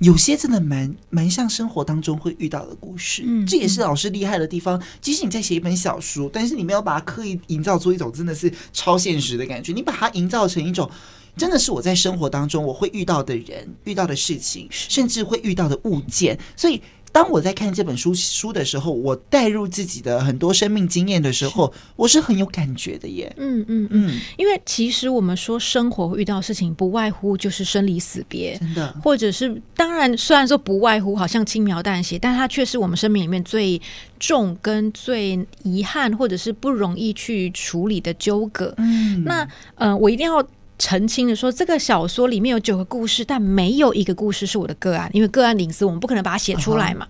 [0.00, 4.80] 有些真的蛮蛮像生活当中会遇到的故事，嗯，这也是老师厉害的地方。
[5.00, 10.90] 即使你在写一本小说，但是你没有把它刻意营造出一种真的是超现实的感觉，你把它营造成一种
[11.36, 16.82] 真的是我在生活当中我会遇到的人、遇到的事情，甚至会遇到的物件，所以。
[17.16, 23.34] 当我在看这本书书的时候，我带入自己的很多生命经验的时候，是我是很有感觉的耶。
[23.38, 33.80] 嗯嗯嗯，因为其实我们说生活遇到事情，不外乎就是生离死别，真的，或者是当然，虽然说不外乎好像轻描淡写，但它却是我们生命里面最
[34.20, 38.74] 重跟最遗憾，或者是不容易去处理的纠葛。
[38.76, 40.46] 嗯，那呃，我一定要。
[40.78, 47.06] 澄清的说，这个小说里面有九个故事，但没有一个故事是我的个案，因为个案隐私，我们不可能把它写出来嘛。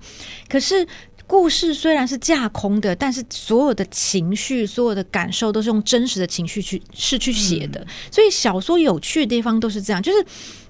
[0.49, 0.87] 可是
[1.27, 10.25] 故事虽然是架空的，但是所有的情绪、所有的感受都是用真实的情绪去是去写的，所以小说有趣的地方都是这样，就是。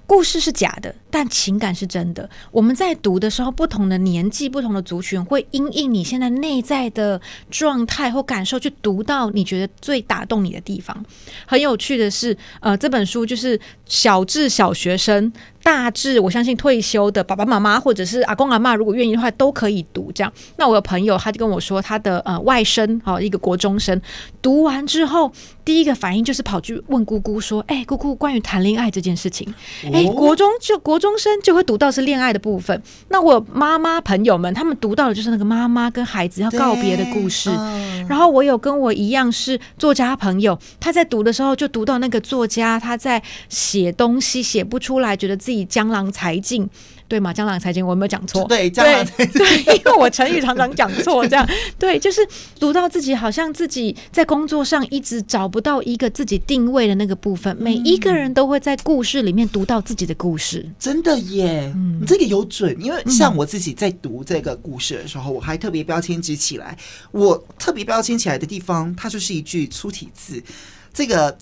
[0.07, 2.27] 故事是假的，但情感是真的。
[2.49, 7.19] 我们在读的时候，不同的年纪、不同的族群，会因应你现在内在的
[7.51, 11.05] 状态或感受，去读到你觉得最打动你的地方。
[11.45, 15.31] 很有趣的是，呃，这本书就是小至小学生。
[15.63, 20.31] 大至我相信退休的爸爸妈妈或者是阿公阿嬷，如果愿意的话，都可以读这样。
[20.55, 24.01] 那我有朋友他就跟我说，他的呃外甥好一个国中生，
[24.41, 25.29] 读完之后
[25.67, 29.53] 第一个反应就是跑去问姑姑说：“哎、欸，姑姑，关于谈恋爱这件事情，
[29.83, 32.81] 哎、欸，国中就国中生就会读到是恋爱的部分。
[33.09, 37.49] 那我妈妈朋友们他们读到的就是那个妈妈跟孩子要告别的故事。
[38.07, 45.67] 然后我有跟我一样是作家朋友，他在读的时候就读到那个作家他在写东西写不出来，觉得自己。
[45.67, 46.69] 江郎才尽，
[47.07, 47.33] 对吗？
[47.33, 48.45] 江郎才尽，我有没有讲错？
[48.47, 49.33] 对，江郎才尽。
[49.41, 51.47] 对，因为我成语常常讲错，这样
[51.79, 52.21] 对，就是
[52.59, 57.55] 读到自己好像自己在工作上一直找不到一个自己定位的那个部分。
[57.59, 62.75] 嗯、每一个人都会在故事里面读到自己的故事，真的耶，嗯、这个有准。
[62.81, 66.77] 因为像我自己在读这个故事的时候，嗯、我还特别标签指起来。
[67.11, 70.43] 我特别标签起来的地方，它就是一句粗体字，
[70.93, 71.37] 这个。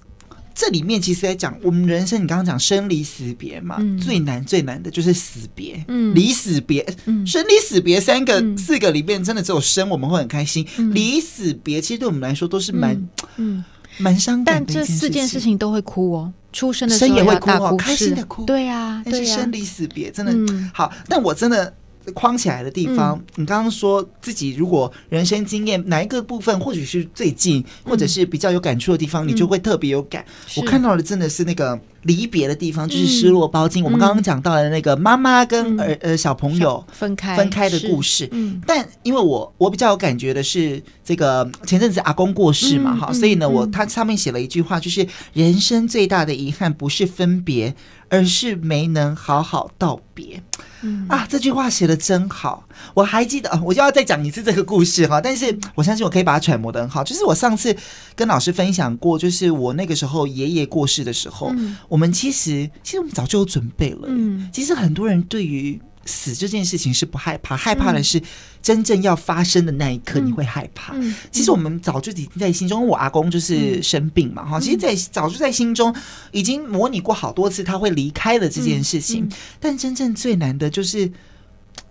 [0.56, 13.64] 这里面其实在讲我们人生，你刚刚讲生离死别嘛，嗯、最难最难的就是死别，嗯、离死别，嗯、生离死别三个、嗯、四个里面，真的只有生我们会很开心，嗯、离死别其实对我们来说都是蛮嗯。
[13.98, 14.74] 蛮伤感的。
[14.74, 21.74] 但这四件事情都会哭哦，出生的时候生也会哭哦，开心的哭，对呀，但是生离死别真的、嗯、好，但我真的。
[22.14, 30.26] 框起来的地方，嗯、你刚刚说自己如果人生经验哪一个部分，或许是最近，或者是比较有感触的地方，嗯、你就会特别有感。
[30.58, 33.84] 我看到的真的是那个离别的地方，就是失落包金。
[33.84, 38.28] 嗯、我们刚刚讲到的那个妈妈跟儿、嗯、呃小朋友分开分开的故事。
[38.32, 47.76] 嗯，但因为我我比较有感觉的是，这个前阵子阿公过世嘛，哈、嗯，所以呢，我他上面写了一句话，就是人生最大的遗憾不是分别。
[48.08, 50.40] 而是没能好好道别，
[50.84, 52.64] 嗯啊，这句话写的真好。
[52.94, 55.20] 我还记得，我就要再讲一次这个故事哈。
[55.20, 57.04] 但是我相信我可以把它揣摩的很好。
[57.04, 57.76] 就是我上次
[58.16, 64.08] 跟老师分享过，就是我那个时候爷爷过世的时候，嗯、我们其实其实我们早就有准备了。
[64.08, 68.22] 嗯，其实很多人对于死这件事情是不害怕，害怕的是
[68.62, 70.94] 真正要发生的那一刻，你会害怕。
[70.94, 74.62] 嗯嗯、其实我们早就已经在心中，我阿公就是生病嘛，哈、嗯。
[74.62, 75.96] 其实，在早就在心中
[76.32, 79.28] 已经模拟过好多次他会离开了这件事情。
[79.60, 81.12] 但真正最难的就是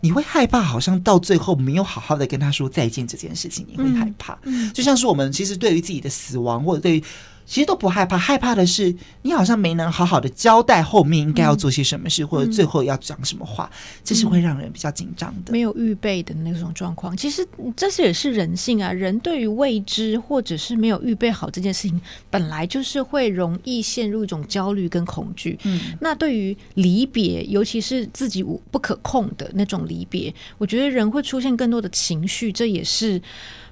[0.01, 4.39] 你会害怕，好像到最后没有好好的跟他说再见这件事情，你会害怕。
[4.73, 7.05] 就像是我们其实对于自己的死亡，或者对于。
[7.47, 15.53] 其实都不害怕，害怕的是你好像没能好好的交代后面应该要做些什么事，嗯、或者最后要讲什么话，嗯、这是会让人比较紧张的。
[15.53, 18.93] 没有预备的那种状况，其实这是也是人性啊。
[18.93, 25.59] 人对于未知或者是没有预备好这件事情，本来就是会容易陷入一种焦虑跟恐惧。
[25.65, 33.21] 嗯，那对于离别，尤其是自己不可控的那种离别，我觉得人会出现更多的情绪，这也是。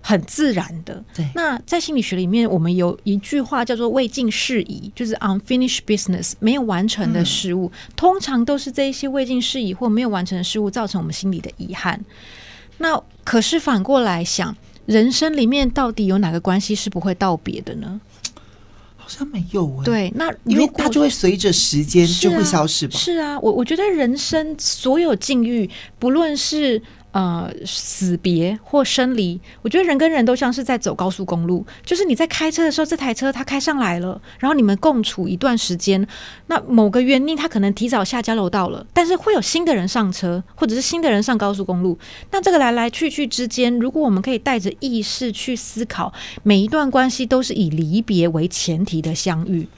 [0.02, 1.02] 很自然的。
[1.14, 1.26] 对。
[1.34, 12.04] 那在心理学里面，我们有一句话叫做“未尽事宜”，就是 unfinished business，没有完成的事物，嗯、通常都是这一些未尽事宜或没有完成的事物造成我们心里的遗憾。
[12.78, 14.54] 那可是反过来想，
[14.86, 18.00] 人生里面到底有哪个关系是不会道别的呢？
[18.96, 19.84] 好像没有、欸。
[19.84, 22.98] 对，那因为它就会随着时间就会消失吧。
[22.98, 26.82] 是啊，是啊，我我觉得人生所有境遇，不论是。
[27.12, 36.06] 呃，死别或生离，我觉得人跟人都像是在走高速公路，就是你在开车的时候，这台车它开上来了，然后你们共处一段时间，
[36.46, 41.98] 那某个原因它可能提早下交流道了，但是会有新的人上车，或者是新的人上高速公路，
[42.30, 46.10] 那这个来来去去之间，如果我们可以带着意识去思考，
[46.42, 49.68] 每一段关系都是以离别为前提的相遇。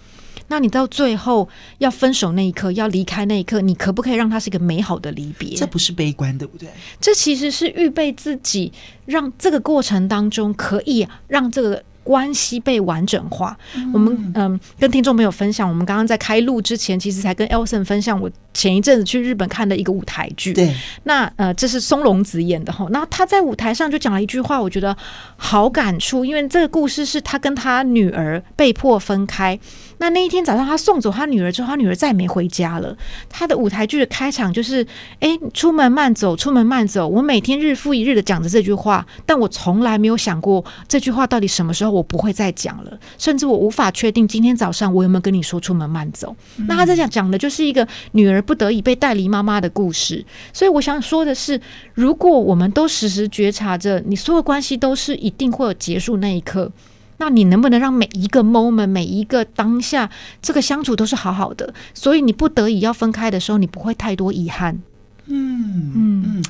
[0.49, 5.57] 那你到最后要分手那一刻，要离开那一刻，你可不可以让它是一个美好的离别？
[5.57, 6.69] 这不是悲观，对不对？
[7.01, 8.73] 这其实是预备自己，
[9.07, 11.83] 让这个过程当中可以让这个。
[12.05, 13.57] 关系被完整化。
[13.75, 20.53] 嗯、我们嗯，跟听众朋友分享，我们刚刚在开录之前，其实才跟 Elson 分享，我前一阵子去日本看的一个舞台剧。
[20.53, 20.73] 对，
[21.05, 22.87] 那呃，这是松隆子演的哈。
[22.91, 24.97] 那他在舞台上就讲了一句话，我觉得
[25.37, 29.59] 好感触，因为这个故事是他跟他女儿被迫分开。
[29.99, 32.95] 那那一天早上，他送走他女儿之后，他女儿再也没回家了。
[33.31, 34.87] 他的舞台剧的开场就是：
[35.21, 37.09] 哎，出门慢走，出门慢走。
[37.09, 41.94] 我每天日复一日的讲着这句话，但我从来没有想过这句话到底什么时候。
[41.95, 46.35] 我不会再讲了，甚至我无法确定今天早上我有没有跟你说出门慢走。
[46.59, 50.25] 嗯、那他在讲讲的就是一个女儿不得已被带离妈妈的故事。
[50.53, 51.61] 所以我想说的是，
[51.95, 56.71] 如果我们都时时觉察着，你所有关系都是一定会有结束那一刻，
[57.19, 60.11] 那你能不能让每一个 moment、每一个当下，
[60.43, 61.73] 这个相处都是好好的？
[61.95, 64.83] 所以你不得已要分开的时候，你不会太多遗憾。
[65.27, 66.25] 嗯嗯。
[66.27, 66.45] 嗯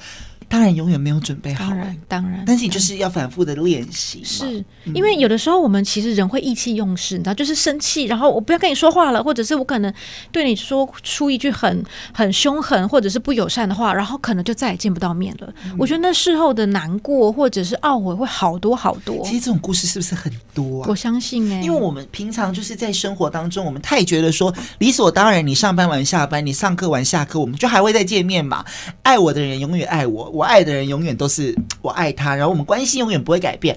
[0.54, 4.22] 当然永远没有准备好，当然，当然，但是你就是要反复的练习。
[4.22, 9.92] 是因为有的时候我们其实人会意气用事，你知道，就是生气，然后我不要跟你说话了，或者是我可能
[10.30, 15.52] 对你说出一句很很凶狠或者是不友善的话，然后可能就再也见不到面了。
[15.64, 19.24] 嗯、我觉得那事后的难过或者是懊悔会好多好多。
[19.24, 20.86] 其实这种故事是不是很多啊？
[20.88, 28.64] 我相信哎、欸，因为我们平常就是在生活当中，我们太觉得说理所当然，你上班完下班，你上课完下课，我们就还会再见面嘛。
[29.02, 30.43] 爱我的人永远爱我，我。
[30.44, 33.76] 爱的人永远都是我爱他，然后我们关系永远不会改变。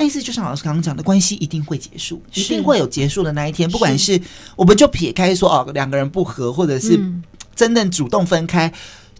[0.00, 3.68] 但是就像老师刚刚讲的，关系一定会结束，一定会有结束的那一天。
[3.68, 4.20] 不管是
[4.54, 6.96] 我们就撇开说哦，两个人不和，或者是
[7.56, 8.72] 真正主动分开，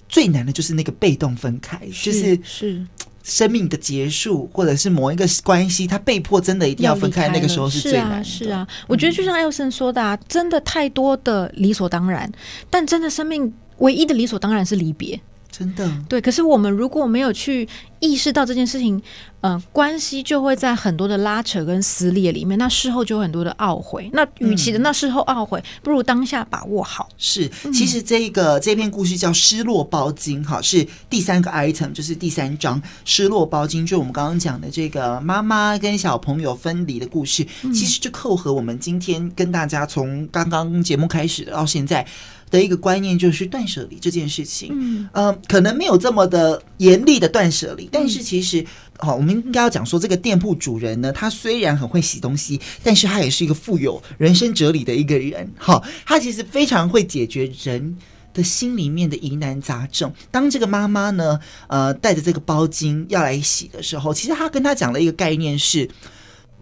[0.09, 2.87] 最难的就是那个被动分开，就是是
[3.25, 8.25] 生命的结束，或者是某一个关系他被迫真的一定要分开，那个时候是最难的。
[8.25, 12.31] 是啊，我觉得就像艾尔森说的，啊，真的太多的理所当然，
[12.71, 15.21] 但真的生命唯一的理所当然是离别。
[15.51, 17.67] 真的对，可是我们如果没有去
[18.01, 18.97] 意识到这件事情，
[19.41, 24.09] 嗯、呃，关系就会在很多的拉扯跟撕裂里面，那事后就有很多的懊悔。
[24.13, 27.09] 那与其的那事后懊悔，嗯、不如当下把握好。
[27.17, 42.07] 是，其实这个、嗯、这篇故事叫《失落包金》，哈，是第三个 item，就是第三章《失落包金》，就我们刚刚讲的这个妈妈跟小朋友分离的故事，嗯、其实就扣合我们今天跟大家从刚刚节目开始到现在。
[42.51, 44.71] 的一个观念，就是断舍离这件事情。
[44.73, 48.65] 嗯，呃，可能没有这么的严厉的断舍离，但是其实，
[48.99, 55.51] 好、我们应该要讲说，这个店铺主人呢，他虽然很会洗东西，但是他也是一个富有人生哲理的一个人。
[55.59, 57.97] 哈、哦，他其实非常会解决人
[58.33, 60.13] 的心里面的疑难杂症。
[60.31, 65.89] 当这个妈妈呢，呃，带着这个包巾要来洗的时候，其实他跟他讲了一个概念是，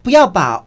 [0.03, 0.65] 不要把。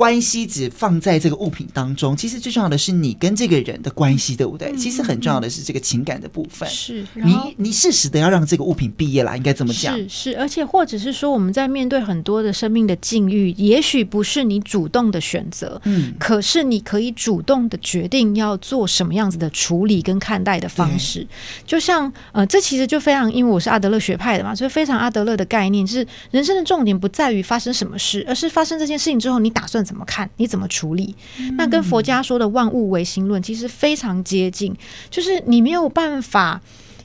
[0.00, 4.74] 关系只放在这个物品当中，其实最重要的是你跟这个人的关系，对不对？
[4.74, 6.66] 其实很重要的是这个情感的部分。
[6.70, 9.94] 是，你你适时的要让这个物品毕业啦，应该这么讲。
[9.94, 21.26] 是是，而且或者是说，我们在面对很多的生命的境遇，也许不是你主动的选择，嗯，可是你可以主动的决定要做什么样子的处理跟看待的方式。
[21.66, 29.84] 就像呃，这其实就非常，因为我是阿德勒学派的嘛，所以非常阿德勒的概念，就是人生的重点不在于发生什么事，而是发生这件事情之后，你打算。
[29.90, 30.30] 怎么看？
[30.36, 31.16] 你怎么处理？
[31.58, 34.72] 那跟佛家说的万物唯心论其实非常接近，
[35.10, 36.62] 就是你没有办法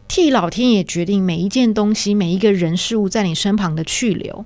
[0.08, 4.46] 替老天爷决定每一件东西、每一个人事物在你身旁的去留。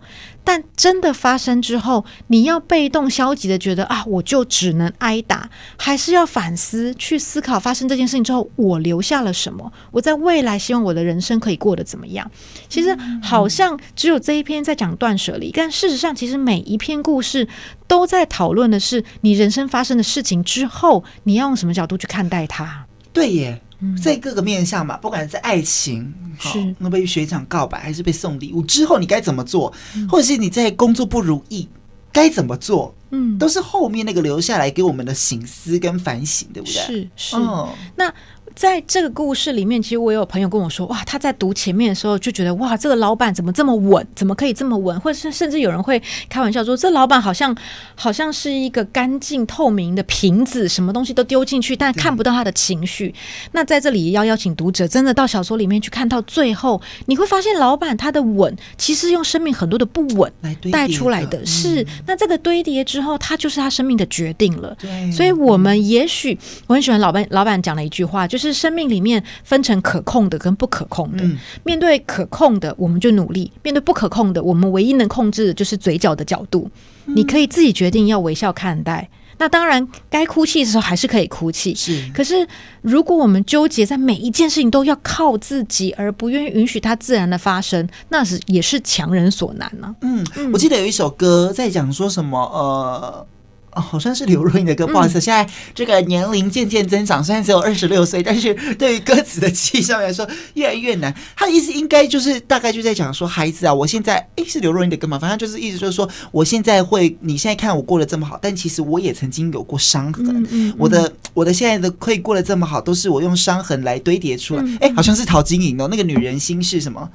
[0.50, 5.48] 但真的发生之后，你要被动消极的觉得啊，我就只能挨打，
[5.78, 9.72] 还是要反思去思考发生这件事情之后，我留下了什么？
[9.92, 12.32] 我在未来希望我的人生可以过得怎么样？
[12.68, 17.48] 其实好像只有这一篇在讲断舍离，但事实上，其实每一篇故事
[17.86, 22.88] 都在讨论的是你人生发生的事情之后，你要用什么角度去看待它？
[23.14, 23.62] 对耶。
[24.02, 29.74] 在各个面向嘛，不管是爱情，是那被学长告白，还是被送礼物之后，你该怎么做？
[30.10, 31.68] 或者是你在工作不如意，
[32.12, 32.94] 该怎么做？
[33.12, 36.74] 嗯，都是后面那个留下来给我们的醒思跟反省，对不对？
[36.76, 37.36] 是是。
[37.36, 38.14] 哦、那。
[38.60, 44.06] 在这个故事里面，其实我有朋友跟我说，哇，他在读前面的时候就觉得，哇，这个老板怎么这么稳？
[44.14, 45.00] 怎么可以这么稳？
[45.00, 45.98] 或者是甚至有人会
[46.28, 47.56] 开玩笑说，这老板好像
[47.96, 53.16] 好像是一个干净透明的瓶子，什么东西都丢进去，但看不到他的情绪。
[53.54, 61.88] 那在这里要邀请读者真的到小说里面去看到最后，你会发现老板他的稳，其实用生命很多的不稳来带出来的是。
[62.06, 64.76] 那这个堆叠之后，他就是他生命的决定了。
[64.82, 66.38] 对，所以我们也许
[66.68, 68.49] 我很喜欢老板老板讲了一句话，就是。
[68.54, 71.24] 生命里面分成可控的跟不可控的。
[71.64, 76.70] 面对可控的，我们就努力；面对不可控的，我们唯一能控制的就是嘴角的角度。
[77.06, 79.10] 你可以自己决定要微笑看待。
[79.38, 81.74] 那当然，该哭泣的时候还是可以哭泣。
[81.74, 82.46] 是，可是
[82.82, 89.96] 如果我们纠结在每一件事情都要靠自己，而不愿意允许它自然的发生，那是也是强人所难呢、啊。
[90.02, 93.26] 嗯，我记得有一首歌在讲说什么，呃。
[93.74, 101.14] 哦，好像是刘若英的歌，不好意思，嗯、现在这个年龄渐渐增长，虽然只有二十六岁，但是对于歌词的记忆上来说越来越难。
[101.36, 110.26] 他的意思应该就是大概就在讲说，孩子啊，我现在诶是刘若英的歌嘛，反正就是意思就是说，我现在会，你现在看我过得这么好，但其实我也曾经有过伤痕。
[110.30, 114.64] 嗯嗯、我的我的现在的可以过得这么好，都是我用伤痕来堆叠出来。
[114.82, 117.10] 哎、嗯，好像是陶晶莹哦，那个女人心是什么？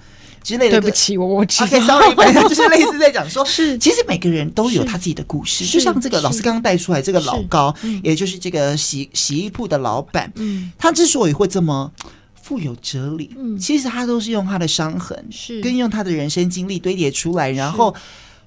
[0.44, 3.76] 之类的，对不起，我我知道，okay, 反正就是类似在讲说， 是。
[3.78, 11.90] 其实每个人都有他自己的故事，就像这个老师刚刚带出来这个老高，也就是这个洗洗衣铺的老板，嗯，他之所以会这么
[12.40, 15.62] 富有哲理，嗯，其实他都是用他的伤痕，是。
[15.62, 17.94] 跟用他的人生经历堆叠出来，然后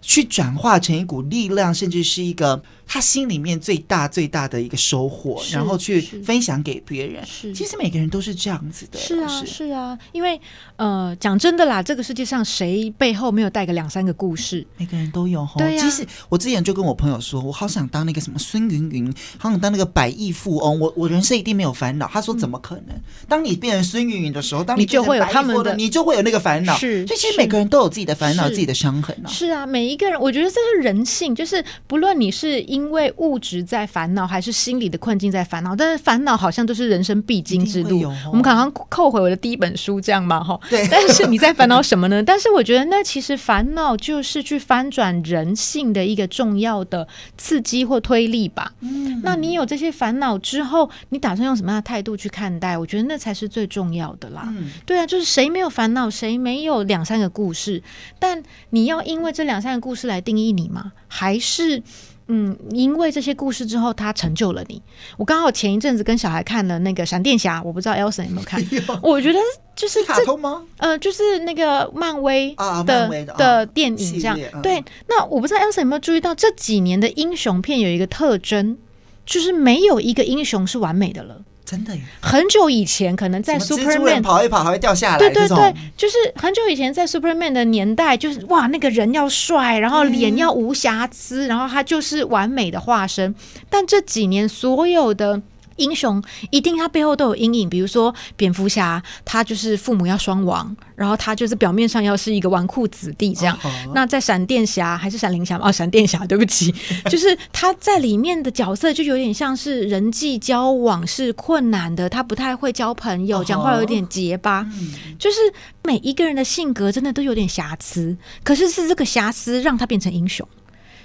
[0.01, 2.61] 去转化成一股力量，甚至是一个。
[2.88, 7.23] 他心里面最大最大的一个收获，然后去分享给别人。
[7.25, 8.97] 是，其实每个人都是这样子的。
[8.97, 10.39] 是啊，是啊，因为
[10.77, 14.65] 呃，讲真的啦，这个世界上谁背后没有带个两三个故事？
[14.77, 15.45] 每个人都有。
[15.57, 15.83] 对呀。
[15.83, 20.79] 其实我之前就跟我朋友说，我好想当那个什么孙云云，好想当那个百亿富翁。
[20.79, 22.09] 我我人生一定没有烦恼。
[22.13, 22.95] 他说怎么可能？
[23.27, 26.77] 当你变成孙云云的时候，当你就会有他们的，你就会有那个烦恼。
[26.77, 29.27] 是，所以其实每个人都有自己的烦恼，自己的伤痕啊。
[29.27, 32.63] 是啊，每一个人，我觉得这是人性，就是不论你是。
[32.78, 35.75] 因为物质在烦恼，还是心理的困境在烦恼？
[35.75, 38.03] 但是烦恼好像都是人生必经之路。
[38.28, 40.59] 我们刚刚扣回我的第一本书，这样嘛，哈。
[40.69, 40.88] 对。
[40.91, 42.21] 但是你在烦恼什么呢？
[42.21, 48.71] 但是我觉得，那其实烦恼就是去翻转人性的一个重要的刺激或推力吧。
[48.82, 49.19] 嗯。
[49.23, 52.78] 那你有这些烦恼之后，你打算用什么样的态度去看待？
[52.78, 54.43] 我觉得那才是最重要的啦。
[54.55, 54.69] 嗯。
[54.86, 57.82] 对啊，就是谁没有烦恼，谁没有两三个故事？
[58.19, 60.91] 但你要因为这两三个故事来定义你吗？
[61.07, 61.82] 还是？
[62.28, 64.82] 嗯，因为这些故事之后，他成就了你。
[65.15, 68.61] 我刚好前一阵子跟小孩看了那个闪电侠，我不知道 Elson 有没有看。
[69.01, 69.39] 我觉得
[69.75, 70.63] 就是卡通吗？
[70.78, 72.53] 呃，就是那个漫威
[72.86, 74.38] 的的电影这样。
[74.61, 78.78] 对，那我不知道 Elson 有没有注意到这几年的英雄片有一个特征，
[79.25, 81.41] 就是没有一个英雄是完美的了。
[81.70, 93.36] 真的耶，很久以前可能在 Superman 跑一跑还会掉下来，对对对，就是很久以前在 Superman 的年代，就是哇，那个人要帅，然后脸要无瑕疵，然后他就是完美的化身。
[93.70, 95.41] 但这几年所有的
[95.78, 96.21] 英雄
[96.51, 103.57] 一定他背后都有阴影，比如说蝙蝠侠，他就是父母要双亡，然后他就是表面上要是一个纨绔子弟这样。
[103.93, 105.57] 那在闪电侠还是闪灵侠？
[105.57, 106.73] 哦，闪电侠，对不起，
[107.09, 115.38] 就是他在里面的角色就有点像是人际交往是困难的，他不太会交朋友，讲、哦、话有点结巴，嗯、就是
[115.84, 120.47] 每一个人的性格真的都有点瑕疵，可是是这个瑕疵让他变成英雄。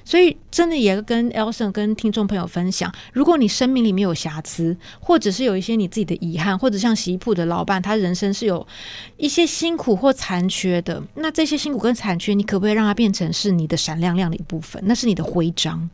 [0.04, 8.66] 所以，真的也跟 Elson 跟听众朋友分享，如果你生命里面有瑕疵，或者是有一些你自己的遗憾，或者像洗衣铺的老板，他人生是有
[9.16, 14.82] 一些辛苦或残缺的，那这些辛苦跟残缺，你可不可以让它变成是你的闪亮亮的一部分？
[14.86, 15.88] 那是你的徽章。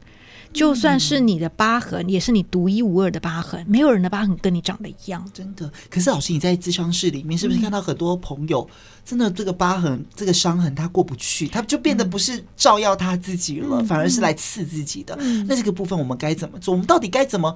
[0.53, 5.25] 就算是你的疤痕，嗯、也是你独一无二的疤痕，没有人的疤痕跟你长得一样。
[5.33, 8.75] 真的，可是老师，你在咨商室里面是不是看到很多朋友，嗯、
[9.05, 15.17] 真的这个疤痕、这个伤痕他过不去，他就变得不是照耀他自己了，嗯、反而是来刺自己的。
[15.21, 16.73] 嗯、那这个部分我们该怎么做？
[16.73, 17.55] 我们到底该怎么？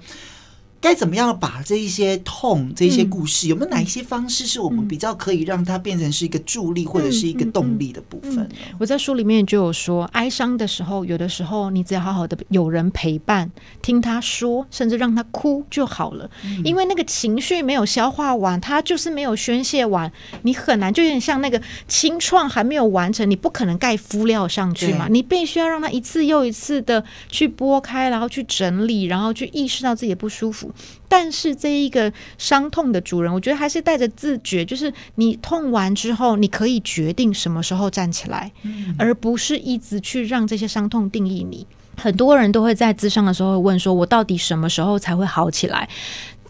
[0.83, 8.39] 该怎么样把这一些痛、这些故事，嗯、有没有哪一些方式是我们比较可以让它变成是一个助力或者是一个动力的部分？
[8.39, 13.49] 嗯嗯嗯、我在书里面就有说，哀伤的时候，有的时候你只要好好的有人陪伴，
[13.81, 16.29] 听他说，甚至让他哭就好了。
[16.45, 20.11] 嗯、因为那个情绪没有消化完，他就是没有宣泄完，
[20.43, 30.72] 你很难，就有点像那个清创还没有完成，你不可能盖敷料上去嘛，你必须要让他一次又一次的去拨开，然后去整理，然后去意识到自己的不舒服。
[31.09, 41.67] 但是这一个伤痛的主人，我觉得还是带着自觉，就是你痛完之后，你可以决定什么时候站起来，嗯、而不是一直去让这些伤痛定义你。
[41.97, 45.89] 很多人都会在咨商的时候问说：“我到底什么时候才会好起来？”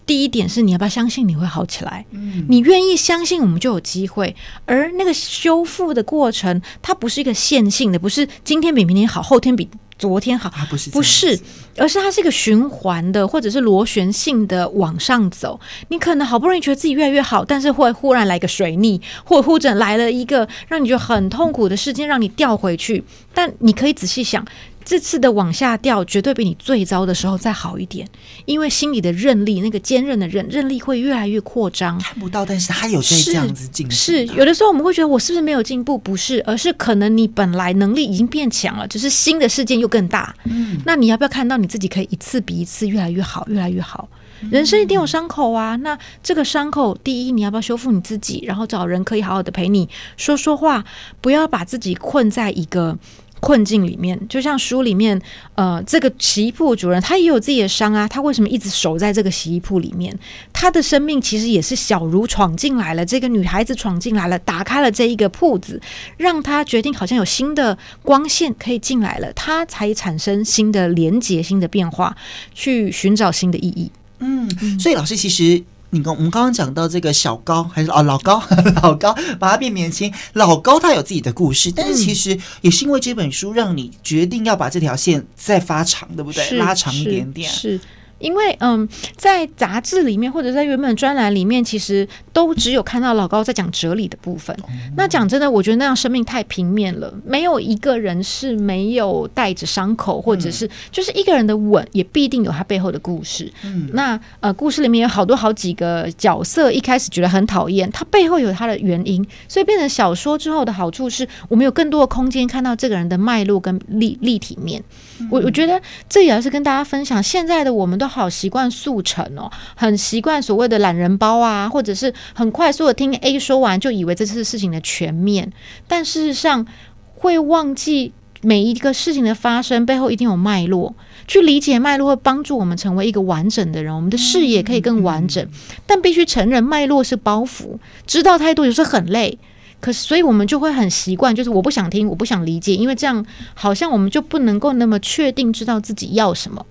[0.07, 2.05] 第一点是你要不要相信你会好起来？
[2.11, 4.35] 嗯、你愿意相信，我们就有机会。
[4.66, 9.68] 而那个修复的过程，它不是一个线性的，不是今天比明天好，后天比。
[10.03, 11.38] 昨天好，不是，不是，
[11.76, 15.61] 而是它是一个循环的，或者是螺旋性的往上走。
[15.90, 23.05] 你可能好不容易觉得自己越来越好，但是会忽然来个水逆，或或者来了一个让你觉得很痛苦的事件，让你掉回去。
[23.32, 24.44] 但你可以仔细想。
[24.85, 28.07] 这次的往下掉，绝对比你最糟的时候再好一点，
[28.45, 31.99] 因为心里的韧力，那个坚韧的韧韧力会越来越扩张。
[32.01, 33.93] 看不到，但是他有在这样子进步。
[33.93, 35.97] 是有的时候我们会觉得我是不是没有进步？
[35.97, 40.35] 不是，而是可能你本来能力已经变强了，只是新的事件又更大。
[40.45, 44.09] 嗯，那你要不要看到你自己可以一次比一次越来越好，越来越好？
[44.51, 50.85] 人生一定有伤口啊，那这个伤口，第一你要不要修复你自己，然后找人可以好好的陪你说说话，
[51.20, 52.99] 不要把自己困在一个。
[53.43, 55.20] 困境里面，就像书里面，
[55.57, 60.16] 呃，这个洗衣铺主人他也有自己的伤啊，他为什么一直守在这个洗衣铺里面？
[60.53, 65.80] 他的生命其实也是小如闯进来了，这个女孩子闯进来了，打开了这一个铺子，
[66.16, 72.16] 让他决定好像有新的光线可以进来了，他才产生新的连结、新的变化，
[72.55, 73.90] 去寻找新的意义。
[74.20, 75.64] 嗯，所以老师其实。
[75.95, 78.43] 你刚我们刚刚讲到这个小高还是啊老高
[78.82, 86.59] 老高把他变年轻，老高他有自己的故事，但是其实也是因为这本书让你决定要把这条线再发长，对不对？
[86.59, 87.51] 拉长一点点。
[87.51, 87.78] 是。
[87.78, 87.80] 是
[88.23, 94.57] 因为嗯，在杂志里面或者在原本专栏里面，其实都只有看到老高在讲哲理的部分。
[94.97, 103.53] 那讲真的，我觉得那样生命太平面了，没有一个人是没有带着伤口，或者是就是一个人的吻，也必定有他背后的故事。
[103.64, 114.81] 嗯，那呃，故事里面有好多好几个角色，一开始觉得很讨厌，他背后有他的原因，所以变成小说之后的好处是我们有更多的空间看到这个人的脉络跟立立体面。
[115.29, 118.12] 我我觉得这也是跟大家分享，现在的我们都。
[118.13, 125.53] 好习惯速成哦，很习惯所谓的懒人包啊，或者是很快速的听 A 说完就以为这次事情的全面，
[125.89, 126.67] 但事实上
[127.15, 130.95] 会忘记每一个事情的发生背后一定有脉络，
[131.27, 135.49] 去理解脉络会帮助我们成为一个完整的人，我们的视野可以更完整。
[135.87, 139.39] 但必须承认脉络是包袱，知道太多有时候很累，
[139.81, 146.67] 可是所以我们就会很习惯，就是我不想听，我不想理解，因为这样好像我们就不能够那么确定知道自己要什么。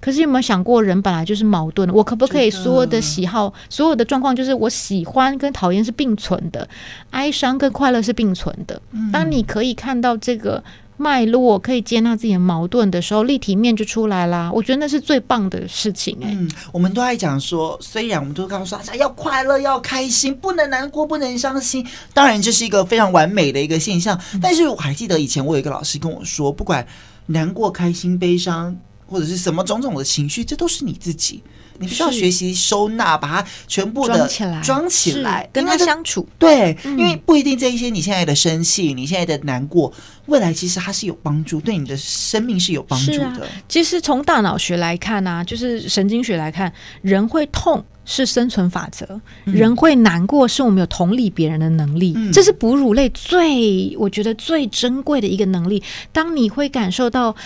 [0.00, 1.94] 可是有没有想过，人本来就是矛盾的。
[1.94, 6.68] 我可不可以所有的喜好、所有的状况，就是我喜欢跟讨厌是并存的，
[7.10, 8.80] 哀伤跟快乐是并存的。
[9.12, 10.62] 当你可以看到这个
[10.98, 14.50] 脉络，可以接纳自己的矛盾的时候，立体面就出来啦。
[14.52, 16.34] 我觉得那是最棒的事情哎、欸。
[16.34, 21.84] 嗯，我们都爱讲说，虽然我们都刚刚说要快乐、要开心，不能难过、不能伤心。
[22.12, 24.20] 当然这是一个非常完美的一个现象。
[24.40, 26.86] 但是我还记得以前我有一个老师跟我说，不管
[27.26, 28.76] 难过、开心、悲伤。
[29.06, 31.42] 或者是什么种种的情绪，这都是你自己。
[31.78, 36.26] 你需要学习收纳，把它全部的装起来，装起来，跟他相处。
[36.38, 39.92] 对，嗯、因为不一定这一些你现在的生气，你现在的难过，
[40.24, 43.26] 未来其实它是有帮助，对你的生命是有帮助的。
[43.26, 49.04] 啊、其实从大脑学来看呢、啊，就是神经学来看，人会痛是生存法则，
[49.44, 55.82] 嗯、人会难过是我们有同理别人的能力，嗯、这是哺乳类最我觉得最珍贵的一个能力。
[56.10, 57.36] 当你会感受到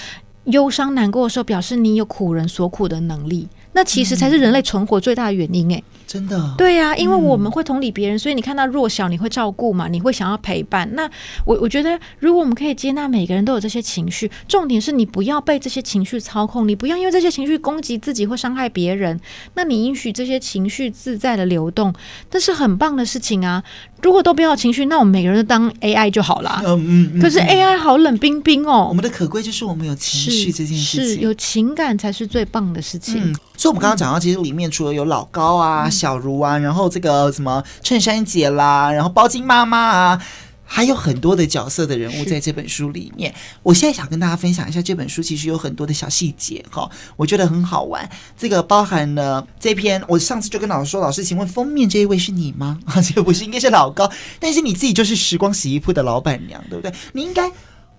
[0.45, 3.49] 忧伤难过的时候，表示你有苦人所苦的能力。
[3.72, 10.92] 那其实才是人类存活最大的原因诶、欸，真的，对呀、啊，因为我们会同理别人，嗯、所以你看到弱小，你会照顾嘛，你会想要陪伴。
[10.96, 11.08] 那
[11.44, 19.20] 我我觉得，如果我们可以接纳每个人都有这些情绪，重点是你不要被这些情绪操控，你不要因为这些情绪攻击自己或伤害别人。
[19.54, 21.94] 那你允许这些情绪自在的流动，
[22.28, 23.62] 这是很棒的事情啊。
[24.02, 26.61] 如果都不要情绪，那我们每个人都当 AI 就好了。
[26.64, 27.11] 嗯嗯。
[27.14, 28.86] 嗯可是 AI 好冷冰冰哦。
[28.88, 33.22] 我们的可贵就是我们有情绪这件事情，是有情感才是最棒的事情。
[33.32, 40.22] 嗯所以，我们刚刚讲到，其实里面除了有老高啊、嗯、小茹啊，然后这个什么衬衫姐啦，然后包金妈妈啊，
[40.64, 43.34] 还有很多的角色的人物在这本书里面。
[43.62, 48.09] 我现在想跟大家分享一下这本书，其实有很多的小细节哈，我觉得很好玩。
[48.38, 52.78] 这个包含了这篇，我上次就跟老师说，老师，请问封面这一位是你吗？
[52.86, 56.92] 啊， 这个不是，应该是老高，但是你自己就是时光洗衣铺的老板娘，对不对？
[57.12, 57.53] 你应该。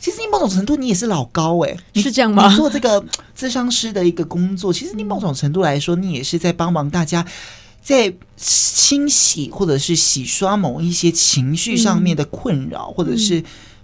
[0.04, 2.50] 其实你某种程度你也是老高哎、欸，是这样吗？
[2.50, 3.00] 你做这个
[3.38, 7.24] 咨商师的一个工作，其实你某种程度来说，你也是在帮忙大家
[7.82, 13.44] 在清洗或者是洗刷某一些情绪上面的困扰，嗯、或者是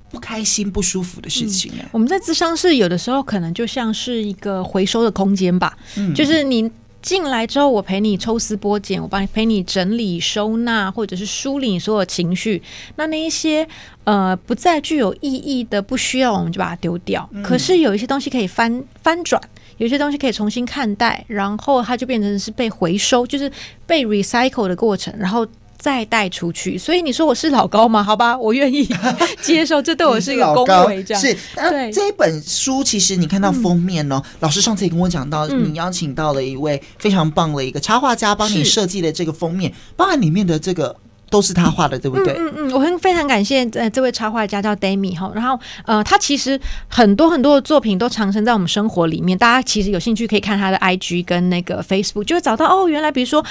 [0.10, 1.72] 不开心、不舒服的事情。
[1.92, 6.72] 我们在咨商室有的时候可能就像是一个回收的空间吧，嗯、就是你。
[7.00, 12.62] 进来之后，我陪你抽丝剥茧，我帮你陪你整理收纳，或者是梳理所有情绪。
[12.98, 13.66] 那那一些
[14.04, 17.30] 呃不再具有意义的、不需要，我们就把它丢掉。
[17.32, 19.42] 嗯、可是有一些东西可以翻翻转，
[19.78, 23.52] 有些东西可以重新看待，然后它就变成是被回收，就是
[23.86, 25.48] 被 recycle 的过程，然后。
[25.80, 28.04] 再带出去，所以你说我是老高吗？
[28.04, 28.90] 好吧，我愿意
[29.44, 31.04] 接受，这对我是一个恭维。
[31.04, 40.96] 这样 是，对这一本书，其实你看到封面呢，老师上次也跟我讲到，你邀请到了一位非常棒的一个插画家，帮你设计的这个封面，包含里面的这个
[41.30, 42.34] 都是他画的，对不对？
[42.38, 53.44] 嗯嗯，我很非常感谢呃这位插画家叫 Demi 哈，然后呃他其实很多很多的作品都藏身在我们生活里面，大家其实有兴趣可以看他的 IG 跟那个 Facebook，就会找到哦，原来比如说。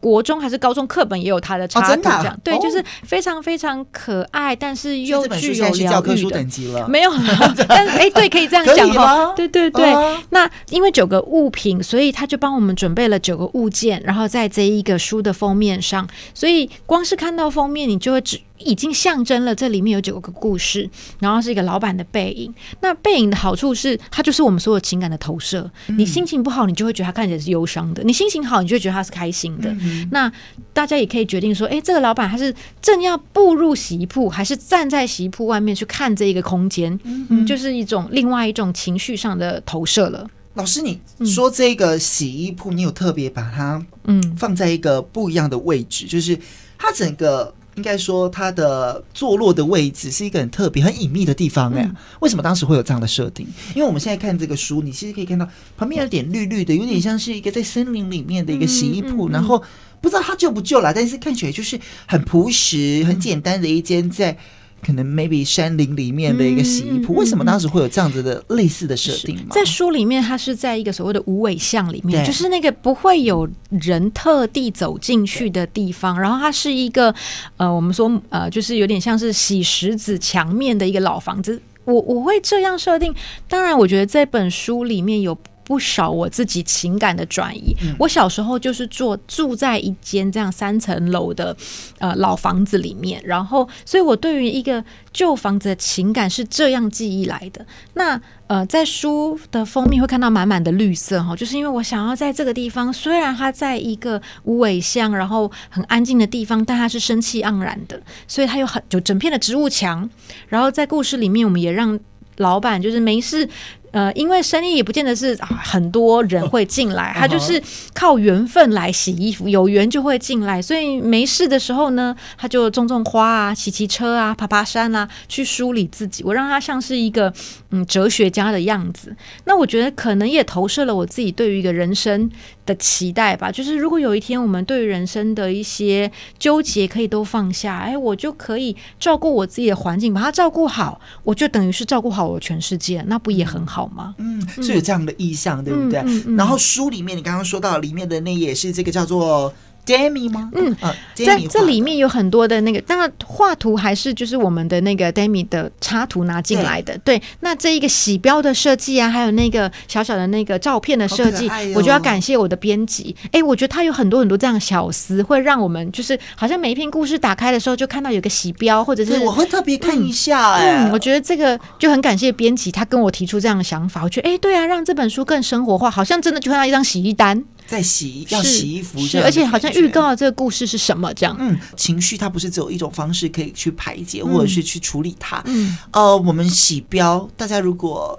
[0.00, 2.40] 国中还是高中课本也有他的插图，这样。
[2.44, 6.88] 对，就是非常非常可爱，但是又具有疗愈的。
[6.88, 7.10] 没有，
[7.68, 9.32] 但是哎，对，可以这样讲哈。
[9.34, 9.92] 对对对，
[10.30, 18.40] 那因为九个物品，所以他就帮我们准备了九个物件，然后在这一个书的封面上，所以光是看到封面，你就会只。
[18.58, 20.88] 已经象征了这里面有九个故事，
[21.18, 22.52] 然后是一个老板的背影。
[22.80, 25.70] 那背影的好处是，它就是我们所有情感的投射。
[25.96, 29.70] 你心情不好，你就会觉得他看起来是忧伤的；你心情好，你就会觉得他是开心的。
[29.80, 30.30] 嗯、那
[30.72, 36.98] 大家也可以决定说，哎，这个老板他是正要步入洗衣铺，还是站在洗衣铺外面去看这一个空间？
[37.04, 40.28] 嗯哼，就是一种另外一种情绪上的投射了。
[40.54, 46.38] 老师，你说这个洗衣铺，你有特别把它嗯放在一个不一样的位置，嗯、就是
[46.76, 47.54] 它整个。
[47.78, 51.88] 应该说，它的坐落的位置是一个很特别、很隐秘的地方哎。
[52.20, 53.46] 为什么当时会有这样的设定？
[53.74, 59.28] 因为我们现在看这个书，你其实可以看到旁边有点绿绿的，有点像是一个在森林里面的一个洗衣铺。
[59.30, 59.62] 然后
[60.00, 64.36] 不知道它旧不旧啦，但是看起来就是很朴实、很简单的一间在。
[64.82, 69.46] 可能 maybe 山林里面的一个洗衣铺，嗯、为什么当时会有这样子的类似的设定吗？
[69.50, 76.18] 在书里面，它是在一个所谓的无尾巷里面，就是那个不会有人特地走进去的地方。
[76.20, 77.14] 然后它是一个
[77.56, 81.60] 呃，我们说呃，就是有点像是洗石子墙面的一个老房子。
[81.84, 83.14] 我我会这样设定。
[83.48, 85.36] 当然，我觉得这本书里面有。
[85.68, 87.76] 不少我自己情感的转移。
[87.82, 91.54] 嗯、我小时候就是住住在一间这样三层楼的
[91.98, 97.64] 呃老房子里面，然后，所以我对于一个旧房子的情感是这样记忆来的。
[97.92, 110.08] 那呃，在书的封面会看到满满的绿色哈，就是因为我想要在这个地方，虽然它在一个无尾巷，然后很安静的地方，但它是生气盎然的，所以它有很就整片的植物墙。
[110.48, 112.00] 然后在故事里面，我们也让
[112.38, 113.46] 老板就是没事。
[113.90, 117.62] 呃，因为生意也不见得是很多人会进来，他就是
[117.94, 120.60] 靠缘分来洗衣服，有缘就会进来。
[120.60, 126.22] 所以没事的时候呢，他就种种花啊，骑骑车啊，爬爬山啊，去梳理自己。
[126.22, 127.32] 我让他像是一个
[127.70, 129.16] 嗯哲学家的样子。
[129.44, 132.30] 那我觉得可能也投射了我自己对于一个人生
[132.66, 133.50] 的期待吧。
[133.50, 143.77] 就是如果有一天我们对于人生的一些纠结可以都放下，哎，我就可以照顾我自己的环境，把它照顾好，我就等于是照顾好我全世界，那不也很好？
[143.78, 144.14] 好吗？
[144.18, 146.02] 嗯，是有这样的意向，对不对？
[146.36, 149.52] 然后书里面你刚刚说到里面的那页是这个叫做。
[149.96, 150.50] Demi 吗？
[150.54, 156.96] 嗯啊，在这里面有很多的那个，当然画图还是就是我们的那个 Demi 的插图拿进来的。
[156.98, 163.14] 对，对，那这一个洗标的设计啊，还有那个小小的那个照片的设计，哦、我就要感谢我的编辑。
[163.32, 170.68] 哎，我觉得他有很多很多这样的小思，会让我们就是好像每一篇故事打开的时候，就看到有个洗标，或者是我会特别看一下、欸。
[170.68, 174.02] 哎、嗯，我觉得这个就很感谢编辑，他跟我提出这样的想法。
[174.02, 177.44] 我觉得，哎，对啊，让这本书更生活化，好像真的就像一张洗衣单。
[177.68, 181.36] 在洗要洗衣服，是，而且好像预告这个故事是什么这样。
[181.38, 185.42] 嗯，情绪它不是只有一种方式可以去排解，或者是去处理它。
[185.44, 188.18] 嗯，呃，我们洗标，大家如果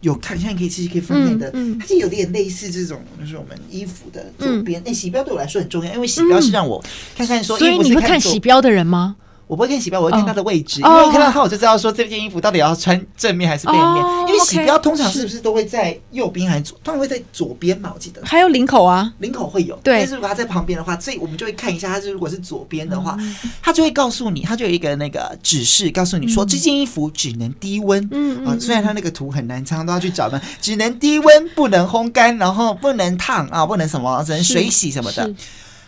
[0.00, 4.82] 有看，现在可以其实可以分辨的，嗯它是有点类似这种，就是我们衣服的左边。
[4.84, 6.84] 哎，洗标对我来说很重要，因为洗标是让我
[7.16, 9.14] 看看说，所以你会看洗标的人吗？
[9.52, 14.26] 我不会看洗标，我会看它的位置，因为我看到它我就知道说这件衣服到底要穿正面还是背面。
[14.26, 16.78] 因为洗标通常是不是都会在右边还是左？
[16.82, 17.92] 通常会在左边嘛？
[17.94, 18.22] 我记得。
[18.24, 19.76] 还有领口啊，领口会有。
[19.82, 19.98] 对。
[19.98, 23.14] 但是如果它在旁边的话，这我们就会看一下，它是如果是左边的话，
[23.60, 28.08] 它就会告诉你，它就有一个那个指示，告诉你说这件衣服只能低温。
[28.10, 35.30] 嗯啊，虽然它那个图很难，常常都要去找的，只能低温，不能烘干，然后不能烫啊，不能什么，只能水洗什么的。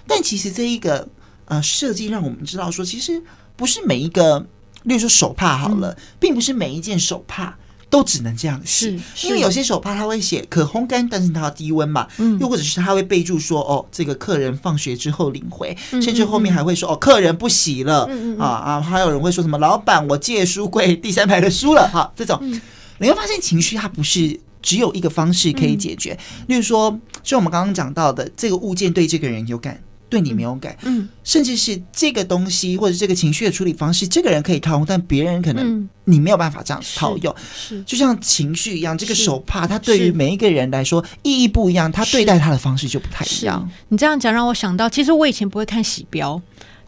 [0.06, 1.08] 但其实这一个
[1.46, 3.22] 呃设计让我们知道说，其实。
[3.56, 4.46] 不是每一个，
[4.84, 7.56] 例如说手帕好了，嗯、并不是每一件手帕
[7.88, 12.08] 都只能这样洗，因为有些手帕它会写可烘干，但是它要低温嘛。
[12.18, 18.06] 嗯，又或者是它会备注说，哦，这个客人放学之后领回，嗯、甚至后面还会说，哦，客人不洗了。
[18.10, 21.88] 嗯嗯啊啊，还有人会说什么，老板，我借书柜 第三排的书了。
[21.88, 22.60] 哈，这种、嗯、
[22.98, 26.18] 你会发现情绪它不是只有一个方式可以解决。
[26.40, 29.80] 嗯、例如说，就我们刚刚讲到的，这个物件对这个人有感。
[30.14, 37.34] 对你没有改，嗯，甚至是这个东西或者这个情绪的处理方式，这个人可以套用，但别人可能你没有办法这样套用。
[37.52, 43.68] 是，就像情绪一样，这个手帕它对于每一个人来说意义不一样，他对待他的方式就不太一样。
[43.88, 46.40] 你这样讲让我想到，其实我以前不会看喜标。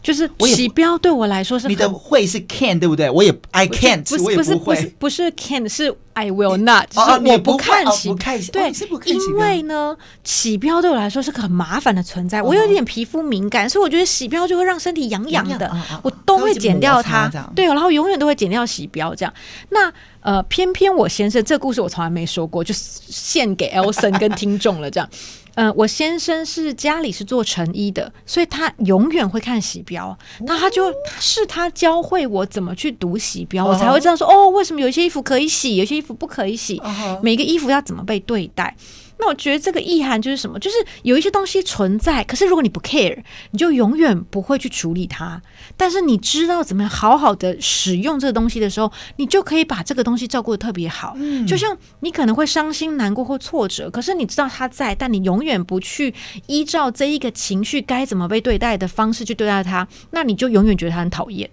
[0.07, 3.09] 就是洗标对我来说是你的会是 can 对不对？
[3.09, 8.15] 我也 I can't，不是不是不是不是 can 是 I will not，就是我不看洗，
[8.53, 8.71] 对，
[9.03, 15.69] 因为呢洗标对我来说是个很麻烦的存在，我有点皮肤敏感，所以我觉得洗标就会让身体痒痒的，
[16.01, 19.33] 我都会剪掉它，对，然后永远都会剪掉洗标这样。
[19.71, 19.91] 那
[20.21, 25.09] 呃，偏偏我先生这故事我从来没说过，就献给 Elson 跟听众了这样。
[25.57, 30.15] 嗯、呃，我先生是家里是做成衣的，所以他永远会看洗标。
[30.41, 36.79] 那他就，是他教会我怎么去读洗标，我才会知道说，哦，为什么有些衣服可以洗，有些衣服不可以洗，
[37.23, 38.75] 每个衣服要怎么被对待。
[39.19, 40.59] 那我觉得这个意涵就是什么？
[40.59, 43.17] 就是有一些东西存在，可是如果你不 care，
[43.51, 45.41] 你就永远不会去处理它。
[45.75, 51.13] 但是你知道怎么样好好的使用这个东西的时候，你就可以把这个东西照顾的特别好。
[51.17, 56.13] 嗯，就像你可能会伤心、难过或挫折，可是你知道它在，但你永远不去
[56.45, 61.49] 依照这一个情绪该怎么被对待的方式去对待它，那你就永远觉得它很讨厌。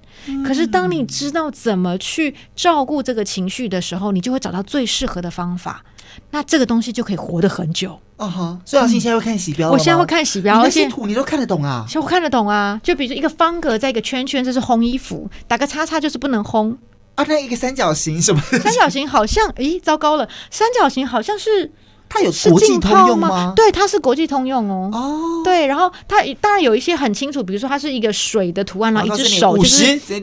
[0.46, 5.82] 可是当你知道怎么去照顾这个情绪的时候，你就会找到最适合的方法。
[6.30, 7.98] 那这个东西就可以活得很久。
[8.16, 11.84] 哦哈，所以老师现在会看洗标，我现在会看洗标，而且图你都看得懂啊？
[11.96, 12.80] 我看得懂啊。
[12.80, 16.76] 就比如说一个方格在一个圈圈，这是烘衣服，打个叉叉就是不能烘
[17.16, 17.24] 啊。
[17.26, 18.40] 那一个三角形什么？
[18.40, 21.72] 三角形好像，咦，糟糕了，三角形好像是
[22.08, 23.52] 它有国际通用吗？
[23.56, 24.90] 对，它是国际通用哦。
[24.92, 30.20] 哦，对，然后它当然有一些很清楚，比如说它是一个水的图案，然后一只手就是对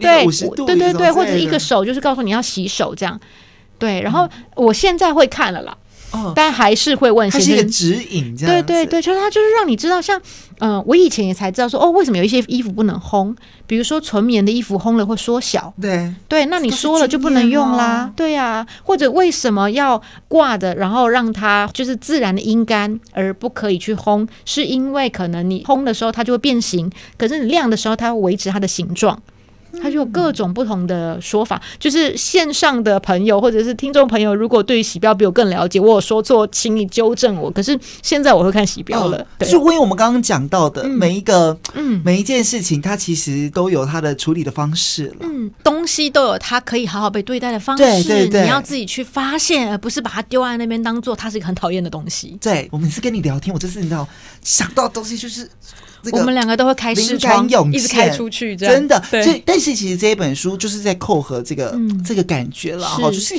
[0.65, 3.19] 对对对，或者一个手就是告诉你要洗手这样。
[3.81, 5.75] 对，然后我现在会看了啦，
[6.11, 10.21] 哦，但还是会问，它是一个指引，这样对对对，就是它就是让你知道，像
[10.59, 16.13] 嗯，我以前也才知道说，哦，为什么有一些衣服不能烘，比如说纯棉的衣服烘了会缩小，对。
[16.27, 29.19] 对，那你说了就不能用啦，对呀，或者为什么要挂的，然后让它就是自然的阴干，而不可以去烘，是因为可能你烘的时候它就会变形，可是你晾的时候它会维持它的形状。
[29.81, 37.49] 它就有各种不同的说法，就是线上的朋友或者是听众朋友，如果对于洗标比我更了解，我有说错，请你纠正我。
[37.51, 45.15] 可是现在我会看洗标了，对，就因为我们刚刚讲到的每一个，嗯，每一件事情，它其实都有它的处理的方式了。
[45.21, 52.37] 嗯，东西都有它可以好好被对待的方式，对对对，你要自己去发现，而不是把它丢在那边，当做它是一个很讨厌的东西。
[52.41, 54.07] 对，我每次跟你聊天，我就是你知道
[54.43, 55.49] 想到的东西就是。
[56.11, 59.01] 我们两个都会开视窗，一直开出去，真的。
[59.11, 63.35] 对，但是其实这一本书就是在扣合这个这个感觉了哈，就是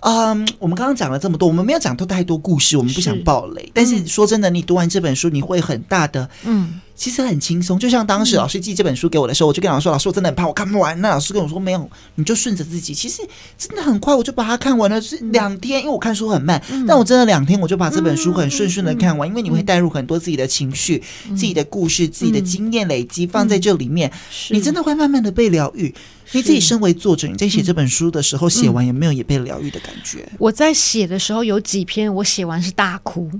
[0.00, 3.70] 嗯，我们刚刚讲了这么多，我们没有讲到太多故事，我们不想暴雷。
[3.74, 7.78] 但是说真的，你读完这本书，你会很大的嗯其实很轻松。
[7.78, 13.22] 就像当时老师寄这本书给我的时候，我就跟老师说：“老师，我真的很怕我看不完。”那老师跟我说：“没有，你就顺着自己。”其实
[13.56, 15.80] 真的很快，我就把它看完了，是两天。
[15.80, 19.28] 因为我看书很慢，但我真的两天我就把这本书很顺顺的看完。
[19.28, 24.12] 因为你会带入很多自己的情绪、自己的故事、自己的经验累积放在这里面，
[24.50, 25.94] 你真的会慢慢的被疗愈。
[26.32, 30.28] 你自己身为作者，你在写这本书的时候，写完有没有也被疗愈的感觉？
[30.38, 33.30] 我在写的时候有几篇，我写完是大哭，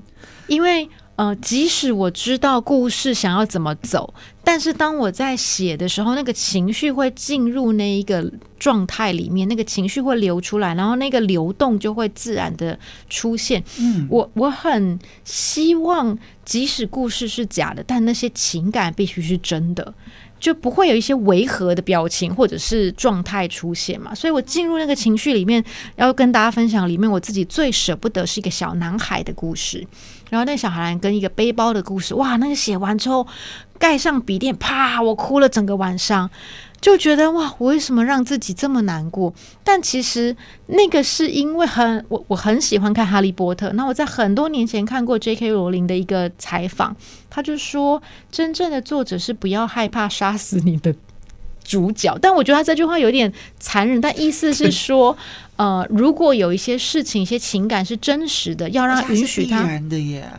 [0.47, 0.89] 因为
[1.19, 4.15] 呃，即使我知道故事想要怎么走，
[4.45, 12.79] 但是当我在写的时候，那个情绪会进入那一个状态里面，那个情绪会流出来，然后那个流动就会自然的
[13.11, 13.61] 出现。
[13.81, 19.93] 嗯，我我很希望，即使故事是假的，但那些情感必须是真的。
[20.41, 25.63] 就不会有一些违和的表情或者是状态出现嘛，所以我进入那个情绪里面，
[25.97, 29.85] 要跟大家分享里面我自己最舍不得是一个小男孩的故事，
[30.31, 33.27] 然后那小孩跟一个背包的故事，哇，那个写完之后
[33.79, 36.31] 盖上笔电，啪，我哭了整个晚上。
[36.81, 39.35] 就觉得哇，我为什么让自己这么难过？
[39.65, 43.71] 但其实那个是因为很我我很喜欢看《哈利波特》。
[43.73, 45.51] 那我在很多年前看过 J.K.
[45.51, 46.95] 罗琳的一个采访，
[47.29, 48.01] 他就说，
[48.31, 50.95] 真正的作者是不要害怕杀死你的
[51.65, 52.17] 主角。
[52.23, 55.19] 但我觉得他这句话有点残忍，但意思是说。
[55.59, 59.69] 呃，如果有一些事情、一些情感是真实的，要让允许它，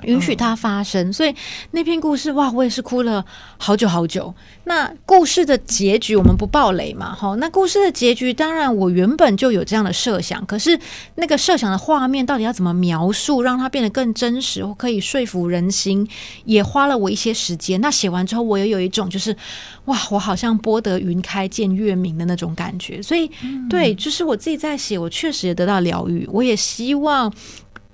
[0.04, 1.12] 允许它发生。
[1.12, 1.36] 所以
[1.72, 3.26] 那篇故事，哇，我也是哭了
[3.58, 4.34] 好久好久。
[4.64, 7.14] 那故事的结局，我们不暴雷嘛？
[7.14, 10.80] 哈，那故事的结局，当然我原本就有这样的设想，可是
[11.16, 16.08] 那个设想的画面到底要怎么描述，让它变得更真实，或可以说服人心，
[16.46, 17.82] 也花了我一些时间。
[17.82, 19.36] 那写完之后，我也有一种就是，
[19.84, 23.02] 哇，我好像播得云开见月明的那种感觉。
[23.02, 25.09] 所以，嗯、对，就是我自己在写我。
[25.10, 27.34] 确实也得到疗愈，我也希望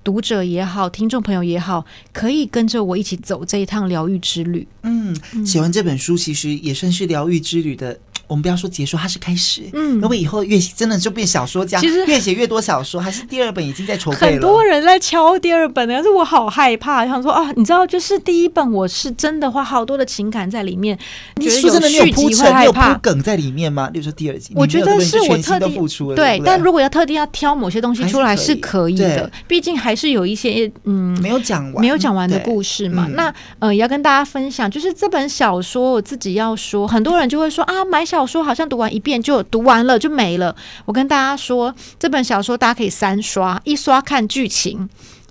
[0.04, 4.68] 读者也好，听众朋友也好，可以跟着我一起走这一趟疗愈之旅。
[4.82, 7.98] 嗯，写完这本书，其实也算是疗愈之旅的。
[8.26, 9.62] 我们不要说结束，它是开始。
[9.72, 14.32] 嗯，如果以后越真的就变小说家，其实越写越多小说，还是第二本已经在筹备了。
[14.32, 20.98] 很多人在敲第二本，但是我好害怕，想说啊，你知道，就是第一本我是真的花好多的情感在里面。
[21.36, 23.88] 你说真的，你有铺陈，你有铺梗在里面吗？
[23.92, 26.16] 比如说第二集，我觉得是我特地付出了。
[26.16, 29.30] 对，但如果要特地要挑某些东西出来，是可以的。
[29.46, 33.06] 毕竟还是有一些嗯没有讲完、没有讲完的故事嘛。
[33.12, 38.86] 那呃，也要跟大家分享，就是这本小说我自己要说，很多人就会说啊，买小小说好像读完。
[38.92, 40.56] 一遍就读完了就没了。
[40.86, 44.88] 我跟大家说，这本小说大家可以三刷，一刷看剧情。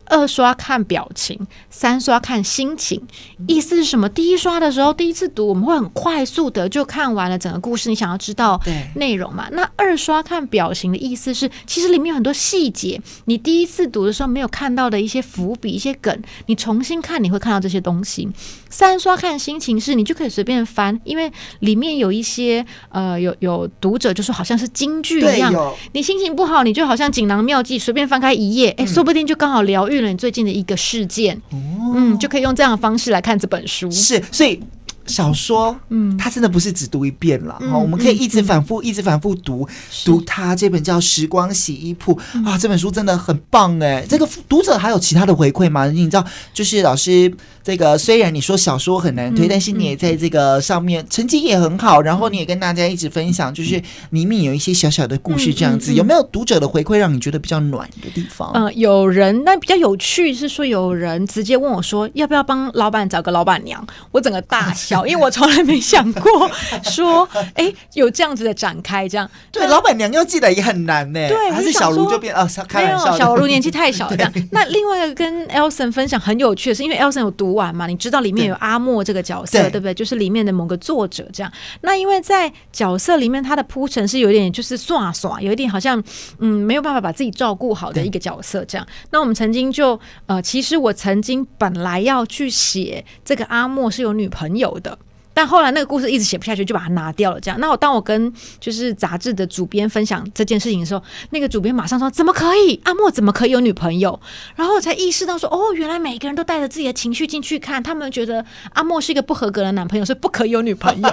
[0.07, 1.39] 二刷看表情，
[1.69, 3.01] 三刷看心情。
[3.47, 4.07] 意思是什么？
[4.09, 7.89] 第一刷的时候，第一次读，我们会很快速的就看完了整个故事。
[7.89, 8.59] 你想要知道
[8.95, 9.47] 内容嘛？
[9.51, 18.29] 那二刷看表情的意思是，其实里面有很多细节，你第一次读的时候没有看到的一些伏笔、一些梗，你重新看你会看到这些东西。
[18.69, 29.94] 三刷看心情是，你就可以随便翻，因为里面有一些呃，有有读者就说好像是京剧一样，你心情不好，你就好像锦囊妙计，随便翻开一页，哎，说不定就刚好疗愈。
[30.01, 33.89] 了你最近的一个事件，嗯，就可以用这样的方式来看这本书。
[33.91, 34.59] 是，所以
[35.05, 39.67] 小说，嗯，它真的不是只读一遍了，嗯，我们可以一直反复，一直反复读，
[40.03, 40.55] 读它。
[40.55, 42.15] 这本叫《时光洗衣铺》
[42.45, 44.05] 啊，这本书真的很棒哎。
[44.09, 45.85] 这个读者还有其他的回馈吗？
[45.87, 47.33] 你知道，就是老师。
[47.65, 55.91] 这个虽然你说小说很难推，嗯、但是你也在这个上面成绩也很好，嗯、然后你也跟大家一直分享，就是里面有一些小小的故事这样子。
[55.95, 58.51] 有没有读者的回馈让你觉得比较暖的地方？
[58.53, 63.83] 嗯、呃，有人，那比较有趣是说有人直接问我说，要不要帮老板找个老板娘？
[64.11, 66.47] 我整个大笑，因为我从来没想过
[66.85, 71.27] 说，哎，有这样子的展开，这样对，老板娘要记得也很难呢。
[71.27, 74.31] 对，还是小卢就变啊，开玩笑，小卢年纪太小了这样。
[74.51, 77.54] 那另外一个跟 Elson 分享很有趣的是，因为 Elson 有读。
[77.55, 77.87] 玩嘛？
[77.87, 79.93] 你知道里面有阿莫这个角色，对，对不对？
[79.93, 81.51] 就是里面的某个作者这样。
[81.81, 86.01] 那因为在角色里面，他的铺陈是有点就是耍耍，有一点好像
[86.37, 88.85] 嗯没有办法把自己照顾好的一个角色这样。
[89.09, 94.97] 那我们曾经就呃，其实我曾经本来要去写这个阿莫是有女朋友的。
[95.35, 97.39] 但后来那个故事一直写不下去，就把它拿掉了。
[97.39, 102.79] 这样，那我当我跟就是杂志的主编分享这件事情的时候，那个主编马上说：“怎么可以？
[102.85, 104.17] 阿莫怎么可以有女朋友？”
[104.55, 111.09] 然后我才意识到说：“哦，原来每个人都带着自己的情绪进去看，他们觉得阿莫是一个不合格的男朋友，所以不可以有女朋友。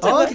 [0.00, 0.34] ”OK，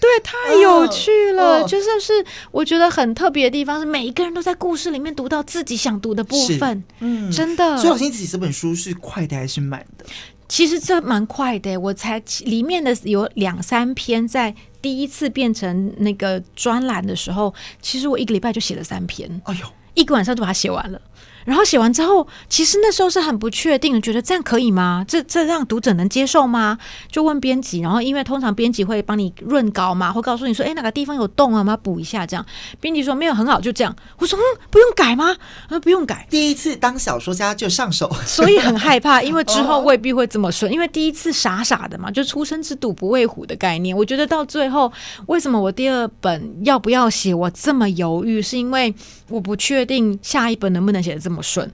[0.00, 1.58] 对，太有趣了。
[1.58, 2.12] Oh, 就是是
[2.52, 6.84] 我觉得很特别的地方是，每一个人都在故事里面读到自己想读的部分。
[7.00, 7.76] 嗯，真的。
[7.78, 10.04] 所以，老师自己这本书是快的还是慢的？
[10.48, 21.00] 其实这蛮快的，我才里面的有两三篇，在第一次变成那个专栏的时候，其实我一个礼拜就写了三篇，哎呦，一个晚上就把它写完了。
[21.46, 25.02] 然后写完之后，其实那时候是很不确定的，觉得这样可以吗？
[25.08, 26.76] 这这让读者能接受吗？
[27.10, 32.26] 就问编辑，然后因为通常编辑会帮你润稿嘛，会告诉你说，哎，哪个地方有洞啊，我们要补一下。
[32.26, 32.44] 这样，
[32.80, 33.94] 编辑说没有很好，就这样。
[34.18, 35.34] 我说，嗯，不用改吗？
[35.68, 36.26] 他说，不用改。
[36.28, 40.72] 第一次当小说家就上手，所以很害怕， 因为之后未必会这么顺。
[40.72, 43.96] 因为第一次傻傻的嘛，就初生之犊不畏虎的概念。
[43.96, 44.92] 我觉得到最后，
[45.26, 48.92] 为什么我第二本要不要写，我这么犹豫，是因为
[49.28, 51.70] 我不确定下一本能不能写的这么顺。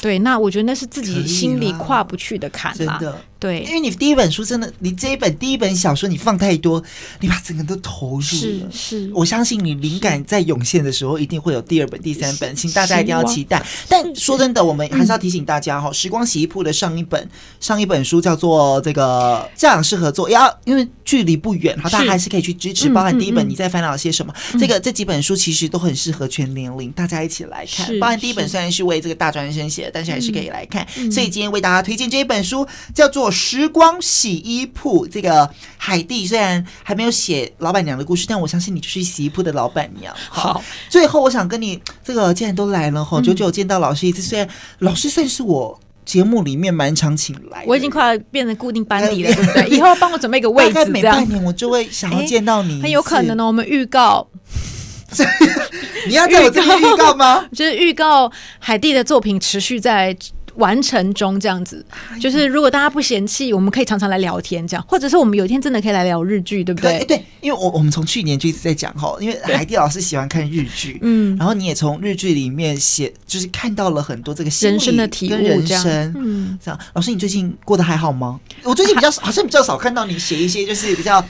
[0.00, 2.98] 对，那我觉得那是自己心里跨不去的坎啦。
[3.40, 6.80] 对，因为你第一本书真的，你这一本第一本小说你放太多，
[7.20, 8.22] 你把整个都投入了。
[8.22, 13.64] 是是，我相信你灵感在涌现的时候，一定会有第二本、第三本，请大家一定要期待。
[13.88, 17.26] 但说真的，我们还是要提醒大家哈，《时光洗衣铺》的上一本
[17.60, 22.90] 上一本书叫做这个《教养适合做》，要因为距离不远，好，大家还是可以去支持。
[22.90, 27.98] 包含第一本你在烦恼些什么，这个这几本书其实都很适合全年龄，大家一起来看。
[27.98, 30.86] 包含第一本虽然是为这个大专生写的，但是还是可以来看。
[31.10, 33.29] 所以今天为大家推荐这一本书，叫做。
[33.30, 40.14] 时光洗衣铺，这个海蒂虽然还没有写老板娘的故事，但我相信你就是洗衣铺的老板娘。
[40.28, 44.48] 好，好，最后我想跟你这个既然都来了哈，久久见到老师一次，虽然
[44.80, 49.68] 老师算是我节目里面蛮常请来，我已经快要变成固定班底了，对不对？
[49.76, 53.46] 以后帮我准备一个位置，大概每半年我就会想要见到你，很有可能呢。
[53.46, 54.26] 我们预告，
[56.08, 57.46] 你要在我这边预告吗？
[57.54, 60.16] 就是预告海蒂的作品持续在。
[60.60, 61.84] 完成中这样子，
[62.20, 67.04] 就是如果大家不嫌弃，我们可以常常来聊天，这样，或者是我们有一天真的可以来聊日剧，对不对？
[67.06, 76.78] 对，因为我我们从去年就一直在讲哈，因为海蒂老师喜欢看日剧，嗯，然后你也从日剧里面写，就是看到了很多这个人生的体悟，人生，嗯，这样。
[76.92, 78.38] 老师，你最近过得还好吗？
[78.62, 81.24] 我最近比较好像比较少看到你写一些就是比较。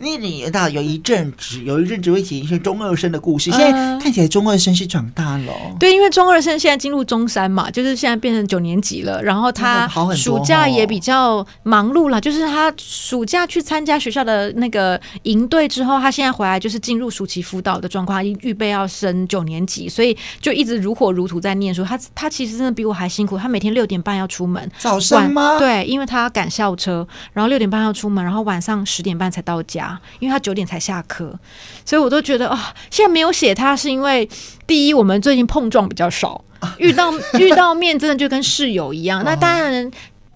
[0.00, 3.50] 你你到有一阵子，有一阵子会写一些中二生的故事。
[3.50, 9.20] 现在看起来中二生是长大了，哦，对，因为中二生现在进入中三嘛，就是现在变成九年级了。
[9.22, 21.84] 然后他暑假也比较忙碌了，就是他暑假去参加学校的那个营队之后，他现在回来就是进入暑期辅导的状况，预备要升九年级，所以就一直如火如荼在念书。
[21.84, 25.58] 他他其实真的比我还辛苦，他每天六点半要出门，早上吗？
[25.58, 29.87] 对，因为他要赶校车，然后六点半要出门，然后晚上十点半才到家。
[30.18, 31.32] 因为他九点才下课，
[31.84, 34.28] 所以我都觉得啊、哦，现在没有写他，是因为
[34.66, 36.44] 第一，我们最近碰撞比较少，
[36.78, 39.22] 遇到 遇到面真的就跟室友一样。
[39.24, 39.90] 那当然，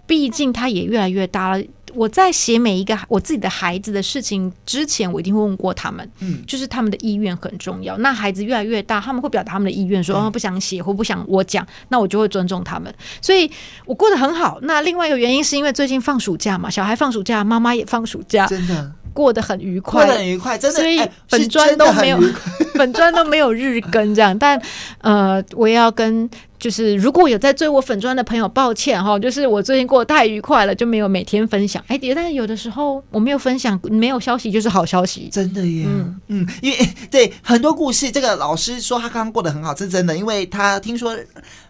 [0.06, 1.62] 毕竟他也越来越大了。
[1.94, 7.98] 我在写每一个我自己的孩子的事情之前，我一定会问过他们，嗯，就是他们的意愿很重要。
[7.98, 12.90] 那孩子越来越大，他们会表达他们的意愿，说哦不想写或不想我讲，那我就会尊重他们。
[13.20, 13.50] 所以
[13.84, 14.58] 我过得很好。
[14.62, 18.90] 那另外一个原因是因为最近放暑假嘛，小孩放暑假，妈妈也放暑假，真的。
[19.12, 20.80] 过得很愉快，过得很愉快，真的。
[20.80, 22.18] 所以本专都没有，
[22.74, 24.36] 本专都没有日更这样。
[24.38, 24.60] 但
[25.00, 31.82] 呃，我也要跟就是如果有在追我粉专的朋友，抱歉哈，就是我最近过得太愉快了，就没有每天分享。
[31.88, 35.84] 哎，但是有的时候我没有分享，没有消息就是好消息，真的耶。
[35.88, 41.16] 嗯嗯，因为对很多故事，这个老师说他刚刚过得很好，是真的，因为他听说。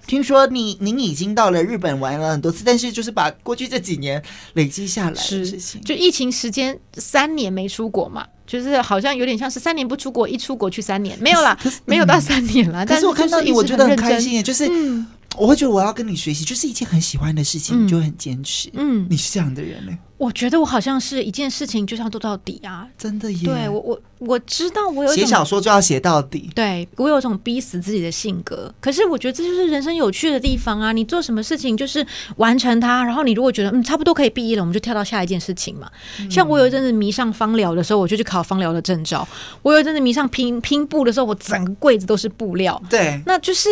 [0.07, 4.23] 听说你您已经到了日本玩了很多次，但是就是把过去这几年
[4.55, 12.85] 累积下来的事情，就疫情时间三年没出国嘛，就是好像有点像是三年不出国，一出国去三年，没有啦，没有到三年啦。
[12.85, 14.69] 但是我看到你，我觉得很开心，就是
[15.37, 18.69] 我会觉得我要跟你学习，就是一件很喜欢的事情，你就很坚持。
[18.75, 19.97] 嗯，你是这样的人呢？
[20.23, 23.41] 我觉得我好像是一件事情就是要做到底啊，真的耶。
[23.45, 24.01] 对我我。
[24.25, 28.73] 我知道我有写小说就要写到底，对，我有种逼死自己的性格。
[28.81, 30.93] 可是我觉得这就是人生有趣的地方啊！
[30.93, 32.07] 你做什么事情就是
[32.37, 35.91] 完成它，然后你如果觉得嗯差不多可以毕业了，我们就跳到下一件事情嘛。
[36.21, 39.27] 嗯、像我有一阵子迷上芳疗的时候，我就去考芳疗的证照；
[39.61, 42.81] 我有一阵子迷上拼拼布的时候，我整个柜子都是布料。
[42.89, 43.69] 对，那就是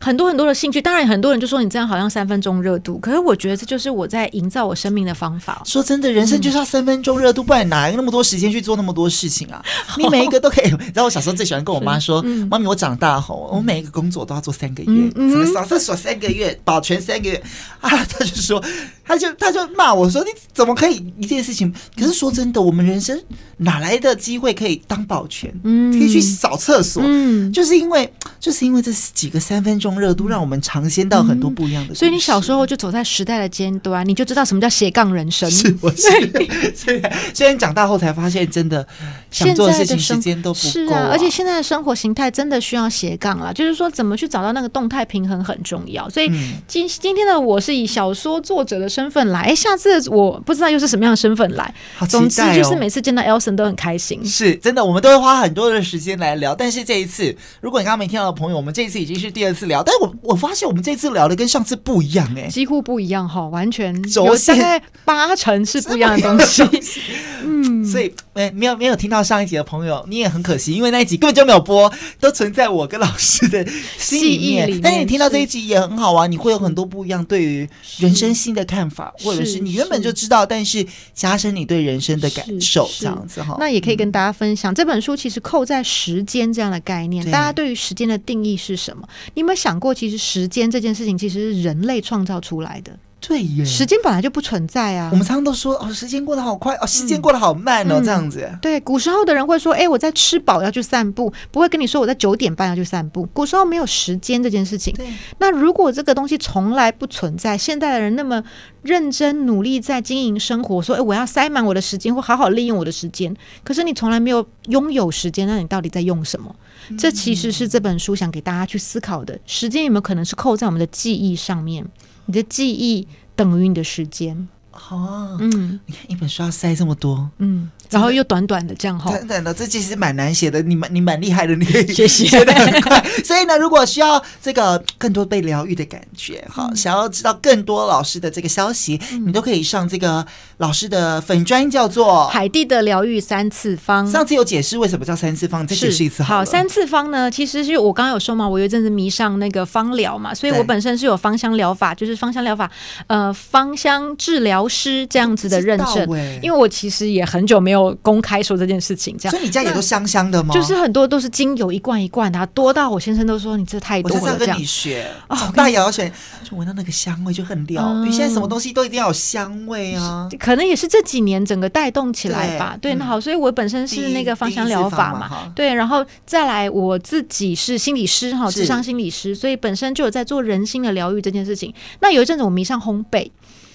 [0.00, 0.82] 很多很多的兴趣。
[0.82, 5.62] 当然，很多人就说你这样好像三分钟热度，可是我觉得这就是我在营造我生命的方法。
[5.64, 9.62] 说真的，人生就是要三分钟热度，不然哪来那么多时间去做那么多事情啊？
[9.98, 10.70] 你每一个都可以。
[10.70, 17.36] 然后我小时候最喜欢跟我妈说：“嗯、妈咪，我长大后，我每一个工作都要做三个月，什么、扫厕所三个月，保全三个月。”
[17.82, 18.64] 啊，她就说，
[19.04, 21.72] 他就他就骂我说：“你怎么可以一件事情？
[21.98, 23.20] 可是说真的，我们人生
[23.58, 25.52] 哪来的机会可以当保全？
[25.64, 27.02] 嗯，可以去扫厕所？
[27.04, 31.94] 嗯，就是因为就是因为这几个三分钟热度，让我们尝鲜到很多不一样的。
[31.94, 35.50] 所以你小时候就走在时代的尖端，你就知道什么叫斜杠人生。
[35.50, 36.02] 是，我是。
[36.74, 38.86] 虽然虽然长大后才发现，真的
[39.30, 40.58] 想做的事情时间都不。
[40.60, 46.08] 是啊，而且现在的生活形态真的需要斜杠了，就是说怎么去找到那个动态平衡很重要。
[46.08, 46.30] 所以
[46.66, 51.74] 今今天的我是以小说作者的身份来，哎，下次我不知道又是什么样的身份来。
[51.96, 52.08] 好哦。
[52.08, 54.24] 总之就是每次见到 Elson 都很开心。
[54.24, 56.54] 是真的，我们都会花很多的时间来聊。
[56.54, 59.82] 但是这一次，如果你刚刚没听到的朋友，我们这一次已经是第二次聊。
[59.82, 66.62] 但是我我发现我们这次聊的跟上次不一样，哎，几乎不一样哈，完全有大概八成是不一样的东西。
[67.44, 73.66] 嗯，所以没，没有没有听到上一集的朋友，你也很可惜，因为那一集根本就没有播，都存在我跟老师的
[73.98, 74.68] 心里面。
[74.68, 77.68] 里面但是你听到这一集也很好啊，你会有很多不一样对于
[77.98, 83.56] 人生新的看法，或者是你原本就知道，但是加深你对人生的感受，这样子哈。
[83.58, 89.08] 那也可以跟大家分享，嗯、这本书其实扣在时间这样的概念，大家对于时间的定义是什么？
[89.34, 92.98] 你有没有想过，其实时间这件事情其实是人类创造出来的。
[93.26, 95.08] 对耶，时间本来就不存在啊。
[95.12, 98.50] 我们常常都说哦，时间过得好快哦，时间过得好慢哦，嗯、这样子。
[98.60, 103.24] 对，古时候的人会说，哎，我在吃饱要去散步，不会跟你说我在九点半要去散步。
[103.32, 104.92] 古时候没有时间这件事情。
[104.94, 105.06] 对。
[105.38, 108.42] 那如果这个东西从来不存在，现代的人那么
[108.82, 113.32] 认真努力在经营生活，说，哎，我要塞满我的时间，或好好利用我的时间。
[113.62, 116.52] 可是你从来没有拥有时间，那你到底在用什么？
[116.88, 119.38] 嗯、这其实是这本书想给大家去思考的。
[119.46, 121.86] 时间有没有可能是扣在我们的记忆上面？
[122.26, 123.06] 你的记忆。
[123.34, 127.70] 等于你的时间哦，嗯，你看一本书要塞这么多，嗯。
[127.92, 130.62] 然后又短短的这样哈，短短的，这其实蛮难写的。
[130.62, 133.04] 你蛮你蛮厉害的，你可 以谢谢 写的很快。
[133.24, 140.24] 所以呢，如果需要这个更多被疗愈的感觉，哈、嗯，想要知道更多老师的这个消息，嗯、你都可以上这个
[140.58, 144.06] 老师的粉专，叫做海蒂的疗愈三次方。
[144.10, 146.36] 上次有解释为什么叫三次方，再解释一次好。
[146.36, 152.70] 好，三次方呢，其实是我刚刚有说嘛，我有一阵子迷上那个芳疗嘛，所以我本身是有芳香疗法，就是芳香疗法，
[153.06, 156.02] 呃，芳香治疗师这样子的认证。
[156.42, 158.52] 因为我其实也很久没有公开说。
[158.62, 160.54] 这件事情，这样，所以你家也都香香的吗？
[160.54, 164.20] 就是很多都是精油一罐一罐的，啊，多到我先生都说你这太多了。
[164.22, 166.12] 我在跟你学，长大也要学，
[166.48, 168.06] 就闻到那个香味就很疗愈。
[168.06, 172.78] 你现在什么东西都一定要有香味啊，可能也是这几年整个带动起来吧。
[172.80, 181.74] 对，那好，所以我本身是那个芳香疗法嘛，对，然后再来我自己是心理师哈，智商心理师，所以本身就有在做人心的疗愈这件事情。
[182.00, 183.28] 那有一阵子我迷上烘焙。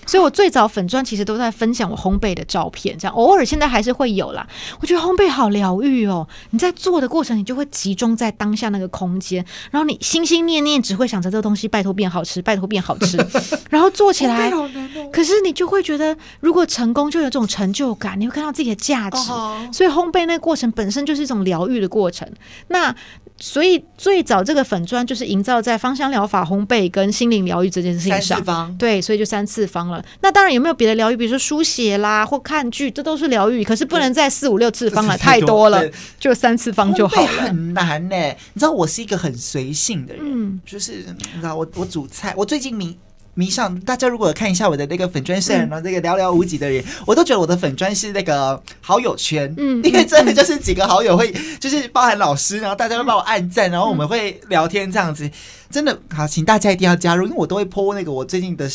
[0.07, 4.47] 所以，我最早粉砖其实都在分享我烘焙的照片，这样偶尔现在还是会有啦。
[4.81, 13.17] 我觉得烘焙好疗愈哦，你在做的过程，你就会集中在当下那个空间，然后你心心念念只会想着这个东西，拜托变好吃，拜托变好吃，
[13.69, 14.51] 然后做起来。
[15.11, 19.17] 可是你就会觉得，如果成功，就有这种成就感，你会看到自己的价值。
[19.71, 22.27] 所以，烘焙那个过程本身就是一种疗愈的过程。
[22.69, 22.95] 那
[23.39, 28.21] 所以最早这个粉砖就是营造在芳香疗法、烘焙跟心灵疗愈这件事情上。
[28.21, 28.77] 三次方。
[28.77, 30.03] 对，所以就三次方了。
[30.21, 31.15] 那当然有没有别的疗愈？
[31.15, 33.63] 比如说书写啦，或看剧，这都是疗愈。
[33.63, 35.83] 可是不能再四五六次方了，太多了，
[36.19, 37.27] 就三次方就好了。
[37.27, 42.97] 很难呢、欸，你知道我是一个很随性的人，嗯，就是你知道我我煮菜，我最近迷。
[43.37, 55.29] 迷上大家如果看一下我的那个粉砖，虽然呢这个寥寥无几的人，嗯、我都觉得我的粉砖是那个好友圈，嗯， 因为真的就是几个好友会，就是包含老师，然后大家会帮我按赞，然后我们会聊天这样子，
[55.69, 58.67] 真的好，请大家一定要加入，因为我都会 po 那个我最近的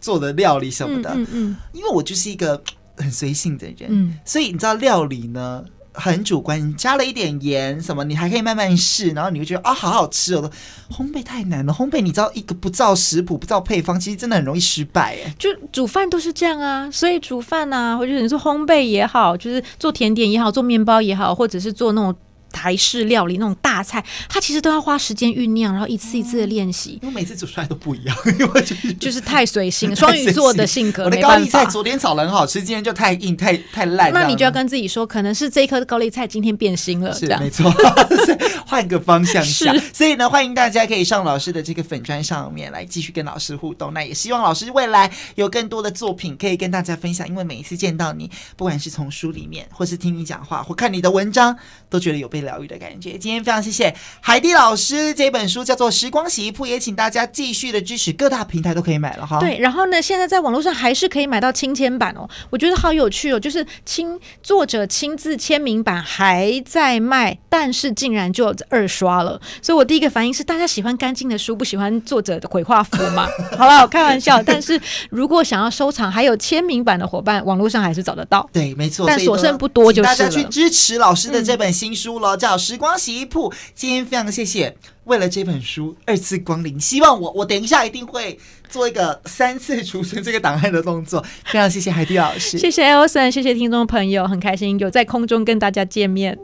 [0.00, 2.62] 做的料理什么的，嗯，嗯，嗯，因为我就是一个
[2.96, 5.62] 很随性的人，嗯，所以你知道料理呢。
[5.98, 10.50] 很主观，你加了一点盐什么，你还可以慢慢试，然后你会觉得啊，好好吃哦。
[10.90, 15.34] 烘焙太难了，烘焙你知道一个不照食谱、不照配方，其实真的很容易失败哎。
[15.38, 22.14] 就煮饭都是这样啊，所以煮饭啊，或者你说烘焙也好，就是做甜点也好，做面包也好，或者是做那种。
[22.52, 26.98] 台式料理那种大菜，它其实都要花时间酝酿，然后一次一次的练习。
[27.02, 31.04] 因为每次煮出来都不一样，因为就是就是太随性， 双鱼座的性格。
[31.04, 34.12] 我的高丽菜昨天炒的很好吃，今天就太硬太太烂。
[34.12, 37.72] 那你就要跟自己说，可能是这一颗高丽菜今天变心了，是没错，
[38.66, 39.78] 换个方向想。
[39.92, 43.92] 所以呢，欢迎大家可以上老师的这个粉砖上面来继续跟老师互动。
[43.92, 51.56] 那也希望老师未来有更多的作品可以跟大家分享，因为每一次见到你，不管是从书里面，或是听你讲话，或看你的文章，
[51.88, 53.12] 都觉得有被疗愈的感觉。
[53.18, 59.38] 今天非常谢谢海蒂老师，这本书叫做《时光洗衣铺》，也请大家继续的支持，各大平台都可以买了哈。
[59.40, 73.28] 对，然后呢，现在在网络上还是可以买到亲签版哦，我觉得好有趣哦，就是亲作者亲自签名版还在卖，但是竟然就二刷了，所以我第一个反应是，大家喜欢干净的书，不喜欢作者的鬼画符嘛？
[73.56, 78.48] 好了，我开玩笑，但是如果想要收藏还有签名版的伙伴，网络上还是找得到。
[78.52, 83.12] 对，没错，但所剩不多，就是大家去支持老师的这本新书了，嗯、叫《时光洗》。
[83.18, 88.38] 衣铺，今天非常谢谢，为了这本书二次光临，希望我我等一下一定会
[88.68, 91.20] 做一个三次储存这个档案的动作。
[91.44, 96.38] 非常谢谢海蒂老师， 谢谢 Elson，谢谢听众朋友，很开心有在空中跟大家见面。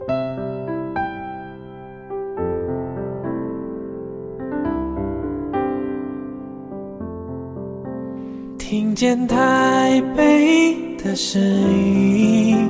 [8.57, 12.69] 听见台北的声音，